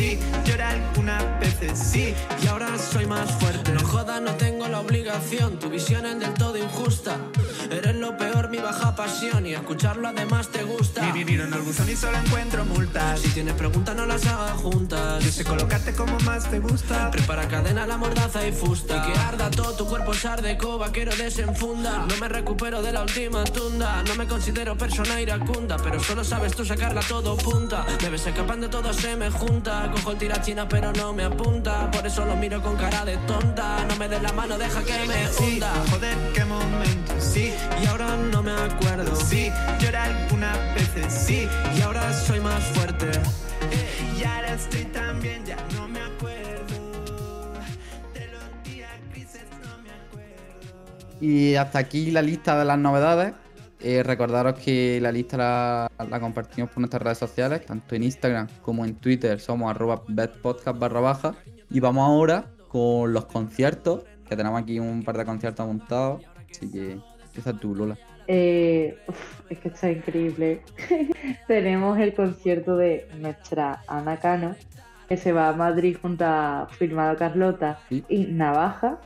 Sí, 0.01 0.17
lloré 0.45 0.63
algunas 0.63 1.39
veces, 1.39 1.77
sí, 1.77 2.15
y 2.43 2.47
ahora 2.47 2.75
soy 2.79 3.05
más 3.05 3.29
fuerte. 3.33 3.70
Jodas, 3.91 4.21
no 4.21 4.35
tengo 4.35 4.69
la 4.69 4.79
obligación, 4.79 5.59
tu 5.59 5.69
visión 5.69 6.05
es 6.05 6.17
del 6.17 6.33
todo 6.33 6.55
injusta. 6.55 7.17
Eres 7.69 7.95
lo 7.95 8.15
peor, 8.15 8.49
mi 8.49 8.57
baja 8.57 8.95
pasión, 8.95 9.45
y 9.45 9.53
escucharlo 9.53 10.07
además 10.07 10.47
te 10.47 10.63
gusta. 10.63 11.05
Y 11.09 11.11
vivir 11.11 11.41
en 11.41 11.53
el 11.53 11.59
buzón 11.59 11.89
y 11.89 11.95
solo 11.97 12.17
encuentro 12.17 12.63
multas. 12.63 13.19
Si 13.19 13.29
tienes 13.29 13.53
preguntas, 13.55 13.93
no 13.93 14.05
las 14.05 14.25
hagas 14.25 14.53
juntas. 14.53 15.21
Yo 15.25 15.29
sé 15.29 15.43
colocarte 15.43 15.93
como 15.93 16.17
más 16.21 16.49
te 16.49 16.59
gusta. 16.59 17.11
Prepara 17.11 17.49
cadena, 17.49 17.85
la 17.85 17.97
mordaza 17.97 18.47
y 18.47 18.53
fusta. 18.53 18.95
Y 18.95 19.11
que 19.11 19.19
arda 19.19 19.51
todo 19.51 19.73
tu 19.73 19.85
cuerpo, 19.85 20.13
sardeco, 20.13 20.77
vaquero 20.77 21.13
desenfunda. 21.17 22.05
No 22.07 22.15
me 22.15 22.29
recupero 22.29 22.81
de 22.81 22.93
la 22.93 23.01
última 23.01 23.43
tunda. 23.43 24.03
No 24.03 24.15
me 24.15 24.25
considero 24.25 24.77
persona 24.77 25.19
iracunda, 25.19 25.75
pero 25.75 26.01
solo 26.01 26.23
sabes 26.23 26.55
tú 26.55 26.63
sacarla 26.63 27.01
todo 27.01 27.35
punta. 27.35 27.85
Me 28.01 28.09
ves 28.09 28.25
escapando, 28.25 28.69
todo 28.69 28.93
se 28.93 29.17
me 29.17 29.29
junta. 29.29 29.91
Cojo 29.93 30.11
el 30.11 30.17
tirachina, 30.17 30.69
pero 30.69 30.93
no 30.93 31.11
me 31.11 31.25
apunta. 31.25 31.91
Por 31.91 32.07
eso 32.07 32.25
lo 32.25 32.37
miro 32.37 32.61
con 32.61 32.77
cara 32.77 33.03
de 33.03 33.17
tonta. 33.27 33.80
No 33.87 33.95
me 33.97 34.07
des 34.07 34.21
la 34.21 34.31
mano, 34.33 34.57
deja 34.57 34.83
que 34.83 35.05
me 35.07 35.27
Sí, 35.27 35.53
hunda. 35.55 35.71
joder, 35.91 36.17
qué 36.33 36.45
momento, 36.45 37.13
sí, 37.19 37.51
Y 37.81 37.85
ahora 37.87 38.15
no 38.17 38.41
me 38.41 38.51
acuerdo. 38.51 39.15
sí, 39.15 39.51
lloré 39.79 39.97
algunas 39.97 40.57
veces, 40.75 41.13
sí, 41.13 41.47
Y 41.77 41.81
ahora 41.81 42.11
soy 42.13 42.39
más 42.39 42.63
fuerte. 42.73 43.07
y 44.19 44.23
ahora 44.23 44.53
estoy 44.53 44.85
tan 44.85 45.19
bien, 45.21 45.45
ya 45.45 45.57
no 45.75 45.87
me 45.87 45.99
acuerdo. 45.99 46.75
De 48.13 48.27
los 48.31 48.63
días 48.73 48.89
grises 49.13 49.43
no 49.61 49.77
me 49.83 49.89
acuerdo. 49.91 51.17
Y 51.21 51.55
hasta 51.55 51.79
aquí 51.79 52.11
la 52.11 52.21
lista 52.21 52.57
de 52.57 52.65
las 52.65 52.77
novedades. 52.79 53.33
Eh, 53.83 54.03
recordaros 54.03 54.59
que 54.59 54.99
la 55.01 55.11
lista 55.11 55.37
la, 55.37 55.91
la 56.07 56.19
compartimos 56.19 56.69
por 56.69 56.79
nuestras 56.81 57.01
redes 57.01 57.17
sociales, 57.17 57.65
tanto 57.65 57.95
en 57.95 58.03
Instagram 58.03 58.47
como 58.61 58.85
en 58.85 58.93
Twitter, 58.95 59.39
somos 59.39 59.71
arroba 59.71 60.03
betpodcast 60.07 60.77
barra 60.77 60.99
baja. 60.99 61.33
Y 61.71 61.79
vamos 61.79 62.07
ahora 62.07 62.45
con 62.71 63.11
los 63.11 63.25
conciertos, 63.25 64.03
que 64.29 64.35
tenemos 64.35 64.61
aquí 64.61 64.79
un 64.79 65.03
par 65.03 65.17
de 65.17 65.25
conciertos 65.25 65.67
montados. 65.67 66.23
Así 66.49 66.71
que 66.71 66.97
empieza 67.25 67.53
tú, 67.53 67.75
Lola. 67.75 67.97
Eh, 68.27 68.97
uf, 69.07 69.41
es 69.49 69.59
que 69.59 69.67
está 69.67 69.91
increíble. 69.91 70.61
Tenemos 71.47 71.99
el 71.99 72.13
concierto 72.13 72.77
de 72.77 73.07
nuestra 73.19 73.81
Ana 73.87 74.17
Cano, 74.17 74.55
que 75.09 75.17
se 75.17 75.33
va 75.33 75.49
a 75.49 75.53
Madrid 75.53 75.97
junto 76.01 76.23
a 76.25 76.67
Firmado 76.71 77.17
Carlota 77.17 77.79
Sí. 77.89 78.03
y 78.07 78.25
Navaja. 78.27 78.99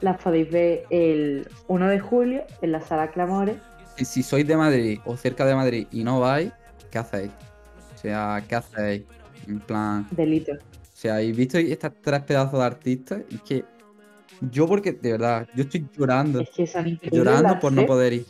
Las 0.00 0.18
podéis 0.22 0.50
ver 0.50 0.84
el 0.90 1.48
1 1.66 1.88
de 1.88 1.98
julio 2.00 2.44
en 2.62 2.72
la 2.72 2.80
sala 2.80 3.10
Clamores. 3.10 3.56
Si, 3.96 4.04
si 4.04 4.22
sois 4.22 4.46
de 4.46 4.56
Madrid 4.56 5.00
o 5.04 5.16
cerca 5.16 5.44
de 5.44 5.54
Madrid 5.54 5.86
y 5.90 6.04
no 6.04 6.20
vais, 6.20 6.52
¿qué 6.90 6.98
hacéis? 6.98 7.32
O 7.94 7.98
sea, 7.98 8.42
¿qué 8.48 8.54
hacéis? 8.54 9.02
En 9.48 9.58
plan, 9.58 10.06
Delito. 10.12 10.52
O 11.00 11.02
sea, 11.02 11.14
¿habéis 11.14 11.34
visto 11.34 11.56
estas 11.56 11.92
tres 12.02 12.20
pedazos 12.24 12.58
de 12.58 12.62
artistas? 12.62 13.22
Y 13.30 13.36
es 13.36 13.40
que 13.40 13.64
yo, 14.42 14.66
porque 14.66 14.92
de 14.92 15.12
verdad, 15.12 15.48
yo 15.54 15.62
estoy 15.62 15.88
llorando, 15.96 16.40
Es 16.40 16.50
que 16.50 17.10
llorando 17.10 17.58
por 17.58 17.72
no 17.72 17.86
poder 17.86 18.12
ir. 18.12 18.26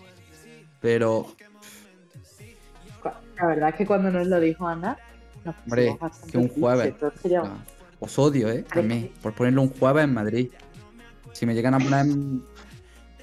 Pero, 0.80 1.26
La 3.34 3.46
verdad 3.48 3.70
es 3.70 3.74
que 3.74 3.86
cuando 3.86 4.12
nos 4.12 4.24
lo 4.28 4.38
dijo 4.38 4.68
Ana, 4.68 4.96
nos 5.44 5.56
Hombre, 5.64 5.98
que 6.30 6.38
un 6.38 6.46
jueves. 6.46 6.94
os 7.98 8.18
odio, 8.20 8.48
¿eh? 8.48 8.64
También, 8.72 9.10
por 9.20 9.34
ponerlo 9.34 9.62
un 9.62 9.70
jueves 9.70 10.04
en 10.04 10.14
Madrid. 10.14 10.50
Si 11.32 11.46
me 11.46 11.54
llegan 11.54 11.74
a 11.74 11.80
poner 11.80 12.06
un 12.06 12.46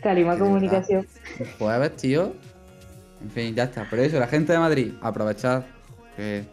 Calima. 0.04 0.38
Comunicación. 0.38 1.08
jueves, 1.58 1.96
tío. 1.96 2.34
En 3.22 3.32
fin, 3.32 3.56
ya 3.56 3.64
está. 3.64 3.90
Por 3.90 4.00
eso, 4.00 4.20
la 4.20 4.28
gente 4.28 4.52
de 4.52 4.60
Madrid, 4.60 4.92
aprovechad 5.02 5.64
que 6.18 6.44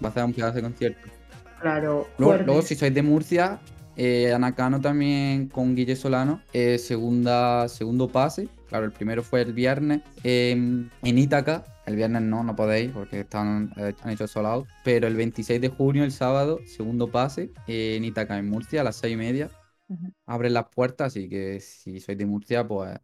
va 0.00 0.06
a 0.06 0.10
hacer 0.12 0.22
un 0.22 0.32
pedazo 0.32 0.54
de 0.54 0.62
concierto. 0.62 1.15
Claro, 1.60 2.06
Luego, 2.18 2.62
si 2.62 2.74
sois 2.74 2.92
de 2.92 3.02
Murcia, 3.02 3.58
eh, 3.96 4.32
Anacano 4.32 4.80
también 4.80 5.48
con 5.48 5.74
Guille 5.74 5.96
Solano, 5.96 6.42
eh, 6.52 6.78
segunda, 6.78 7.68
segundo 7.68 8.08
pase. 8.08 8.48
Claro, 8.68 8.84
el 8.84 8.92
primero 8.92 9.22
fue 9.22 9.42
el 9.42 9.52
viernes 9.52 10.02
eh, 10.24 10.50
en 10.50 11.18
Ítaca. 11.18 11.64
El 11.86 11.94
viernes 11.94 12.22
no, 12.22 12.42
no 12.42 12.56
podéis 12.56 12.90
porque 12.90 13.20
están, 13.20 13.72
eh, 13.76 13.94
han 14.02 14.10
hecho 14.10 14.26
sold 14.26 14.46
out. 14.46 14.68
Pero 14.84 15.06
el 15.06 15.14
26 15.14 15.60
de 15.60 15.68
junio, 15.68 16.02
el 16.02 16.10
sábado, 16.10 16.58
segundo 16.66 17.10
pase 17.10 17.52
eh, 17.68 17.94
en 17.96 18.04
Ítaca, 18.04 18.36
en 18.38 18.48
Murcia, 18.48 18.80
a 18.80 18.84
las 18.84 18.96
6 18.96 19.14
y 19.14 19.16
media. 19.16 19.50
Ujú. 19.88 20.12
Abren 20.26 20.52
las 20.52 20.68
puertas, 20.68 21.08
así 21.08 21.28
que 21.28 21.60
si 21.60 22.00
sois 22.00 22.18
de 22.18 22.26
Murcia, 22.26 22.66
pues 22.66 22.98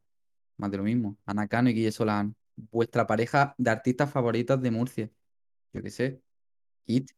más 0.57 0.71
de 0.71 0.77
lo 0.77 0.83
mismo. 0.83 1.17
Anacano 1.27 1.71
y 1.71 1.75
Guille 1.75 1.93
Solano. 1.93 2.35
Vuestra 2.57 3.07
pareja 3.07 3.55
de 3.57 3.71
artistas 3.71 4.11
favoritas 4.11 4.61
de 4.61 4.71
Murcia. 4.73 5.11
Yo 5.73 5.83
qué 5.83 5.91
sé. 5.91 6.21
It. 6.87 7.11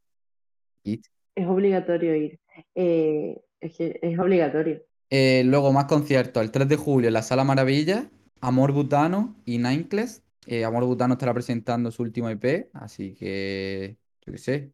It. 0.82 1.06
Es 1.34 1.46
obligatorio 1.46 2.14
ir. 2.16 2.40
Eh, 2.74 3.40
es 3.60 3.76
que 3.76 3.98
es 4.02 4.18
obligatorio. 4.18 4.82
Eh, 5.10 5.42
luego 5.44 5.72
más 5.72 5.84
conciertos, 5.86 6.42
el 6.42 6.50
3 6.50 6.68
de 6.68 6.76
julio 6.76 7.08
en 7.08 7.14
la 7.14 7.22
Sala 7.22 7.44
Maravilla, 7.44 8.10
Amor 8.40 8.72
Butano 8.72 9.36
y 9.44 9.58
Ninecles. 9.58 10.22
Eh, 10.46 10.64
Amor 10.64 10.84
Butano 10.84 11.14
estará 11.14 11.32
presentando 11.32 11.90
su 11.90 12.02
último 12.02 12.28
EP, 12.28 12.68
así 12.74 13.14
que, 13.14 13.96
yo 14.26 14.32
qué 14.32 14.38
sé. 14.38 14.72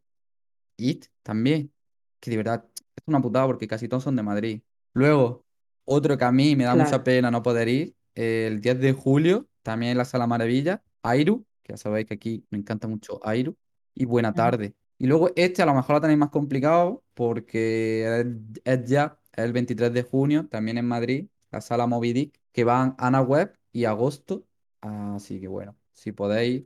It 0.77 1.05
también, 1.23 1.71
que 2.19 2.31
de 2.31 2.37
verdad 2.37 2.65
es 2.75 3.03
una 3.05 3.21
putada 3.21 3.45
porque 3.47 3.67
casi 3.67 3.87
todos 3.87 4.03
son 4.03 4.15
de 4.15 4.23
Madrid. 4.23 4.61
Luego, 4.93 5.45
otro 5.85 6.17
que 6.17 6.25
a 6.25 6.31
mí 6.31 6.55
me 6.55 6.63
da 6.65 6.73
Claro. 6.73 6.89
mucha 6.89 7.03
pena 7.03 7.31
no 7.31 7.41
poder 7.43 7.67
ir, 7.69 7.95
eh, 8.15 8.47
el 8.47 8.61
10 8.61 8.79
de 8.79 8.93
julio, 8.93 9.47
también 9.63 9.93
en 9.93 9.97
la 9.97 10.05
Sala 10.05 10.27
Maravilla, 10.27 10.81
Airu, 11.03 11.45
que 11.63 11.73
ya 11.73 11.77
sabéis 11.77 12.07
que 12.07 12.15
aquí 12.15 12.45
me 12.49 12.57
encanta 12.57 12.87
mucho 12.87 13.19
Airu, 13.25 13.55
y 13.93 14.05
Buena. 14.05 14.33
Tarde. 14.33 14.73
Y 15.01 15.07
luego 15.07 15.31
este 15.35 15.63
a 15.63 15.65
lo 15.65 15.73
mejor 15.73 15.95
lo 15.95 16.01
tenéis 16.01 16.19
más 16.19 16.29
complicado 16.29 17.03
porque 17.15 18.21
es, 18.21 18.27
es 18.63 18.85
ya 18.87 19.17
es 19.31 19.43
el 19.45 19.51
23 19.51 19.91
de 19.91 20.03
junio, 20.03 20.47
también 20.47 20.77
en 20.77 20.87
Madrid, 20.87 21.27
la 21.49 21.59
sala 21.59 21.87
Moby 21.87 22.13
Dick, 22.13 22.39
que 22.51 22.63
van 22.63 22.93
Ana 22.99 23.23
Web 23.23 23.57
y 23.71 23.85
Agosto. 23.85 24.45
Así 24.79 25.41
que 25.41 25.47
bueno, 25.47 25.75
si 25.91 26.11
podéis, 26.11 26.65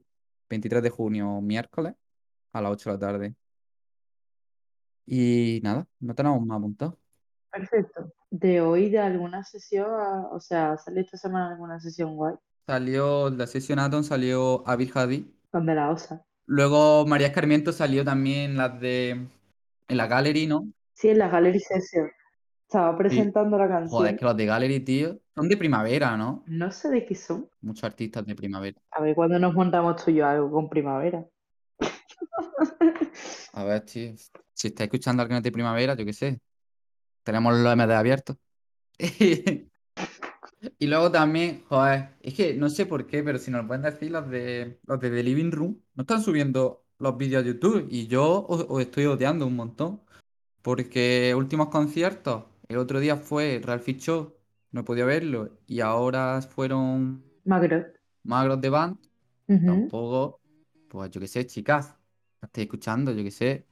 23 0.49 0.83
de 0.83 0.89
junio, 0.89 1.39
miércoles, 1.39 1.93
a 2.51 2.61
las 2.61 2.73
8 2.73 2.89
de 2.89 2.93
la 2.93 2.99
tarde. 2.99 3.35
Y 5.05 5.61
nada, 5.63 5.87
no 6.01 6.13
tenemos 6.13 6.45
más 6.45 6.57
apuntado. 6.57 6.97
Perfecto. 7.49 8.11
De 8.31 8.59
hoy, 8.59 8.89
de 8.89 8.99
alguna 8.99 9.45
sesión, 9.45 9.87
o 9.89 10.41
sea, 10.41 10.77
¿sale 10.77 10.99
esta 10.99 11.15
semana 11.15 11.51
alguna 11.51 11.79
sesión 11.79 12.17
guay? 12.17 12.35
Salió, 12.67 13.29
la 13.29 13.47
sesión 13.47 13.79
Atom 13.79 14.03
salió 14.03 14.67
Abil 14.67 14.91
Hadi. 14.93 15.33
Con 15.51 15.65
De 15.65 15.73
La 15.73 15.89
Osa. 15.89 16.25
Luego 16.45 17.05
María 17.07 17.27
Escarmiento 17.27 17.71
salió 17.71 18.05
también 18.05 18.57
las 18.57 18.79
de 18.79 19.27
en 19.87 19.97
la 19.97 20.07
Gallery, 20.07 20.47
¿no? 20.47 20.67
Sí, 20.93 21.09
en 21.09 21.19
la 21.19 21.29
Gallery 21.29 21.59
Session. 21.59 22.09
Estaba 22.67 22.97
presentando 22.97 23.57
la 23.57 23.67
canción. 23.67 23.89
Joder, 23.89 24.13
es 24.13 24.19
que 24.19 24.25
los 24.25 24.37
de 24.37 24.45
Gallery, 24.45 24.79
tío, 24.79 25.19
son 25.35 25.47
de 25.47 25.57
primavera, 25.57 26.17
¿no? 26.17 26.43
No 26.47 26.71
sé 26.71 26.89
de 26.89 27.05
qué 27.05 27.15
son. 27.15 27.49
Muchos 27.61 27.83
artistas 27.83 28.25
de 28.25 28.35
primavera. 28.35 28.79
A 28.91 29.01
ver 29.01 29.15
cuándo 29.15 29.37
nos 29.37 29.53
montamos 29.53 30.03
tú 30.03 30.11
y 30.11 30.15
yo 30.15 30.27
algo 30.27 30.51
con 30.51 30.69
primavera. 30.69 31.25
A 33.53 33.63
ver, 33.63 33.81
tío. 33.81 34.13
Si 34.53 34.67
estáis 34.67 34.87
escuchando 34.87 35.21
alguien 35.21 35.41
de 35.41 35.51
primavera, 35.51 35.95
yo 35.95 36.05
qué 36.05 36.13
sé. 36.13 36.39
Tenemos 37.23 37.55
los 37.55 37.75
MD 37.75 37.91
abiertos. 37.91 38.37
Y 40.79 40.87
luego 40.87 41.11
también, 41.11 41.63
joder, 41.67 42.15
es 42.21 42.33
que 42.33 42.55
no 42.55 42.69
sé 42.69 42.85
por 42.85 43.05
qué, 43.05 43.23
pero 43.23 43.37
si 43.37 43.51
nos 43.51 43.67
pueden 43.67 43.83
decir 43.83 44.11
los 44.11 44.27
de 44.29 44.79
los 44.87 44.99
de 44.99 45.09
The 45.09 45.23
Living 45.23 45.51
Room, 45.51 45.81
no 45.95 46.01
están 46.01 46.21
subiendo 46.21 46.83
los 46.99 47.17
vídeos 47.17 47.43
a 47.43 47.47
YouTube 47.47 47.87
y 47.89 48.07
yo 48.07 48.45
os, 48.47 48.65
os 48.67 48.81
estoy 48.81 49.05
odiando 49.05 49.47
un 49.47 49.55
montón. 49.55 50.01
Porque 50.61 51.33
últimos 51.37 51.69
conciertos, 51.69 52.45
el 52.67 52.77
otro 52.77 52.99
día 52.99 53.17
fue 53.17 53.61
Ralphie 53.63 53.99
Show, 53.99 54.33
no 54.71 54.81
he 54.81 54.83
podido 54.83 55.05
verlo, 55.05 55.59
y 55.67 55.79
ahora 55.79 56.41
fueron 56.41 57.23
Magro. 57.43 57.85
Magros 58.23 58.59
de 58.59 58.69
Band, 58.69 58.97
tampoco, 59.45 60.39
pues 60.89 61.11
yo 61.11 61.21
qué 61.21 61.27
sé, 61.27 61.45
chicas, 61.45 61.95
¿la 62.41 62.47
estáis 62.47 62.65
escuchando? 62.65 63.11
Yo 63.11 63.23
qué 63.23 63.29
sé, 63.29 63.67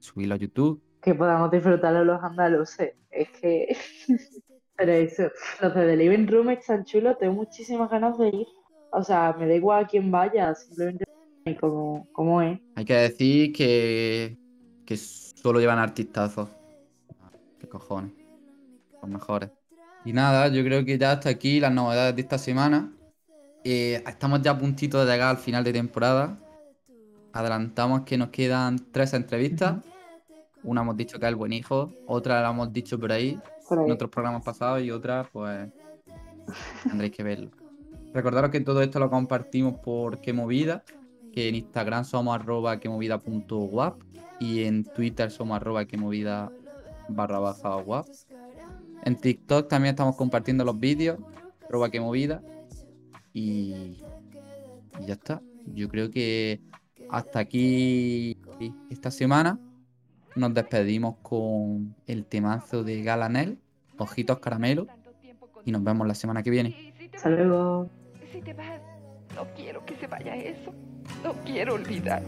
subirlo 0.00 0.34
a 0.34 0.38
YouTube. 0.38 0.82
Que 1.00 1.14
podamos 1.14 1.50
disfrutarlo 1.52 2.04
los 2.04 2.20
andaluces. 2.20 2.94
Es 3.08 3.28
que. 3.30 3.76
Pero 4.76 4.92
eso, 4.92 5.30
los 5.60 5.74
de 5.74 5.86
The 5.86 5.96
Living 5.96 6.26
Room 6.26 6.50
están 6.50 6.84
chulos, 6.84 7.16
tengo 7.18 7.34
muchísimas 7.34 7.88
ganas 7.88 8.18
de 8.18 8.28
ir. 8.28 8.46
O 8.90 9.02
sea, 9.04 9.32
me 9.38 9.46
da 9.46 9.54
igual 9.54 9.84
a 9.84 9.86
quién 9.86 10.10
vaya, 10.10 10.52
simplemente 10.56 11.04
como, 11.60 12.06
como 12.12 12.42
es. 12.42 12.60
Hay 12.76 12.84
que 12.84 12.94
decir 12.94 13.52
que, 13.52 14.38
que 14.86 14.96
solo 14.96 15.60
llevan 15.60 15.78
artistazos. 15.78 16.48
¿Qué 17.58 17.68
cojones? 17.68 18.12
Los 19.00 19.10
mejores. 19.10 19.50
Y 20.04 20.12
nada, 20.12 20.48
yo 20.48 20.62
creo 20.64 20.84
que 20.84 20.98
ya 20.98 21.12
hasta 21.12 21.28
aquí 21.28 21.60
las 21.60 21.72
novedades 21.72 22.14
de 22.16 22.22
esta 22.22 22.38
semana. 22.38 22.92
Eh, 23.64 24.02
estamos 24.06 24.42
ya 24.42 24.52
a 24.52 24.58
puntito 24.58 25.04
de 25.04 25.10
llegar 25.12 25.30
al 25.30 25.38
final 25.38 25.62
de 25.62 25.72
temporada. 25.72 26.38
Adelantamos 27.32 28.02
que 28.02 28.18
nos 28.18 28.28
quedan 28.30 28.78
tres 28.90 29.14
entrevistas. 29.14 29.84
Una 30.64 30.82
hemos 30.82 30.96
dicho 30.96 31.18
que 31.18 31.26
es 31.26 31.30
el 31.30 31.36
buen 31.36 31.52
hijo, 31.52 31.92
otra 32.06 32.40
la 32.40 32.50
hemos 32.50 32.72
dicho 32.72 32.98
por 32.98 33.10
ahí, 33.10 33.36
Por 33.68 33.80
ahí. 33.80 33.86
en 33.86 33.90
otros 33.90 34.10
programas 34.10 34.44
pasados, 34.44 34.80
y 34.80 34.92
otra, 34.92 35.28
pues 35.32 35.68
tendréis 36.84 37.12
que 37.12 37.24
verlo. 37.24 37.50
Recordaros 38.14 38.50
que 38.50 38.60
todo 38.60 38.80
esto 38.80 39.00
lo 39.00 39.10
compartimos 39.10 39.80
por 39.80 40.20
Qué 40.20 40.32
Movida, 40.32 40.84
que 41.32 41.48
en 41.48 41.56
Instagram 41.56 42.04
somos 42.04 42.34
arroba 42.34 42.78
quemovida.wap 42.78 44.00
y 44.40 44.64
en 44.64 44.84
Twitter 44.84 45.30
somos 45.30 45.56
arroba 45.56 45.84
quemovida 45.84 46.52
barra 47.08 47.38
baja 47.38 47.76
wap. 47.76 48.06
En 49.04 49.16
TikTok 49.16 49.68
también 49.68 49.94
estamos 49.94 50.16
compartiendo 50.16 50.64
los 50.64 50.78
vídeos, 50.78 51.18
arroba 51.68 51.90
quemovida. 51.90 52.42
Y, 53.32 53.98
y 55.00 55.06
ya 55.06 55.14
está. 55.14 55.42
Yo 55.66 55.88
creo 55.88 56.10
que 56.10 56.60
hasta 57.10 57.40
aquí 57.40 58.38
esta 58.90 59.10
semana 59.10 59.58
nos 60.34 60.54
despedimos 60.54 61.16
con 61.22 61.94
el 62.06 62.24
temazo 62.24 62.84
de 62.84 63.02
Galanel, 63.02 63.58
Ojitos 63.98 64.38
Caramelo, 64.38 64.86
y 65.64 65.72
nos 65.72 65.84
vemos 65.84 66.06
la 66.06 66.14
semana 66.14 66.42
que 66.42 66.50
viene. 66.50 66.94
Hasta 67.14 67.28
luego. 67.30 67.88
Si 68.32 68.40
te 68.40 68.54
vas, 68.54 68.80
no 69.34 69.46
quiero 69.54 69.84
que 69.84 69.94
se 69.96 70.06
vaya 70.06 70.34
eso. 70.34 70.72
No 71.22 71.34
quiero 71.44 71.74
olvidar. 71.74 72.22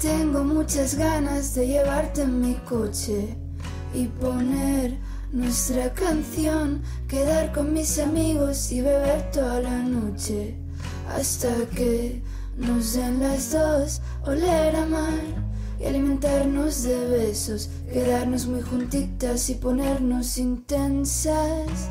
Tengo 0.00 0.44
muchas 0.44 0.94
ganas 0.94 1.54
de 1.54 1.66
llevarte 1.66 2.22
en 2.22 2.40
mi 2.40 2.54
coche 2.54 3.36
y 3.94 4.06
poner 4.06 4.96
nuestra 5.32 5.92
canción, 5.92 6.82
quedar 7.08 7.52
con 7.52 7.72
mis 7.72 7.98
amigos 7.98 8.72
y 8.72 8.80
beber 8.80 9.30
toda 9.32 9.60
la 9.60 9.82
noche 9.82 10.56
hasta 11.14 11.48
que 11.74 12.22
nos 12.56 12.94
den 12.94 13.20
las 13.20 13.52
dos, 13.52 14.00
oler 14.24 14.76
a 14.76 14.86
mar 14.86 15.20
y 15.78 15.84
alimentarnos 15.84 16.82
de 16.84 17.06
besos, 17.08 17.68
quedarnos 17.92 18.46
muy 18.46 18.62
juntitas 18.62 19.50
y 19.50 19.54
ponernos 19.56 20.38
intensas. 20.38 21.90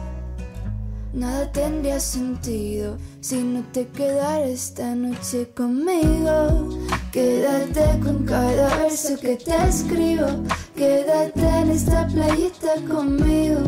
Nada 1.15 1.49
tendría 1.49 1.97
sentido 1.97 2.97
si 3.21 3.37
no 3.37 3.63
te 3.71 3.87
quedaras 3.87 4.49
esta 4.49 4.93
noche 4.95 5.49
conmigo. 5.55 6.67
Quédate 7.13 8.01
con 8.03 8.25
cada 8.25 8.75
verso 8.79 9.17
que 9.21 9.37
te 9.37 9.55
escribo. 9.65 10.27
Quédate 10.75 11.39
en 11.39 11.71
esta 11.71 12.05
playita 12.07 12.73
conmigo. 12.85 13.61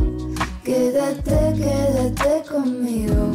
Quédate, 0.66 1.54
quédate 1.56 2.44
conmigo. 2.52 3.32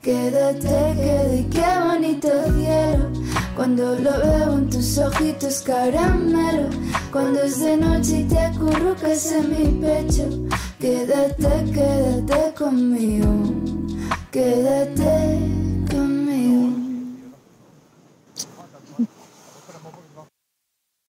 Quédate, 0.00 0.60
quédate, 0.60 1.46
qué 1.50 1.66
bonito 1.84 2.28
cielo. 2.54 3.10
Cuando 3.56 3.96
lo 3.96 4.12
veo 4.20 4.52
en 4.58 4.70
tus 4.70 4.98
ojitos 4.98 5.62
caramelo. 5.62 6.68
Cuando 7.10 7.42
es 7.42 7.58
de 7.58 7.76
noche 7.76 8.20
y 8.20 8.24
te 8.24 8.38
acurrucas 8.38 9.32
en 9.32 9.50
mi 9.50 9.84
pecho. 9.84 10.45
Quédate, 10.78 11.72
quédate 11.72 12.54
conmigo. 12.54 13.26
Quédate. 14.30 15.55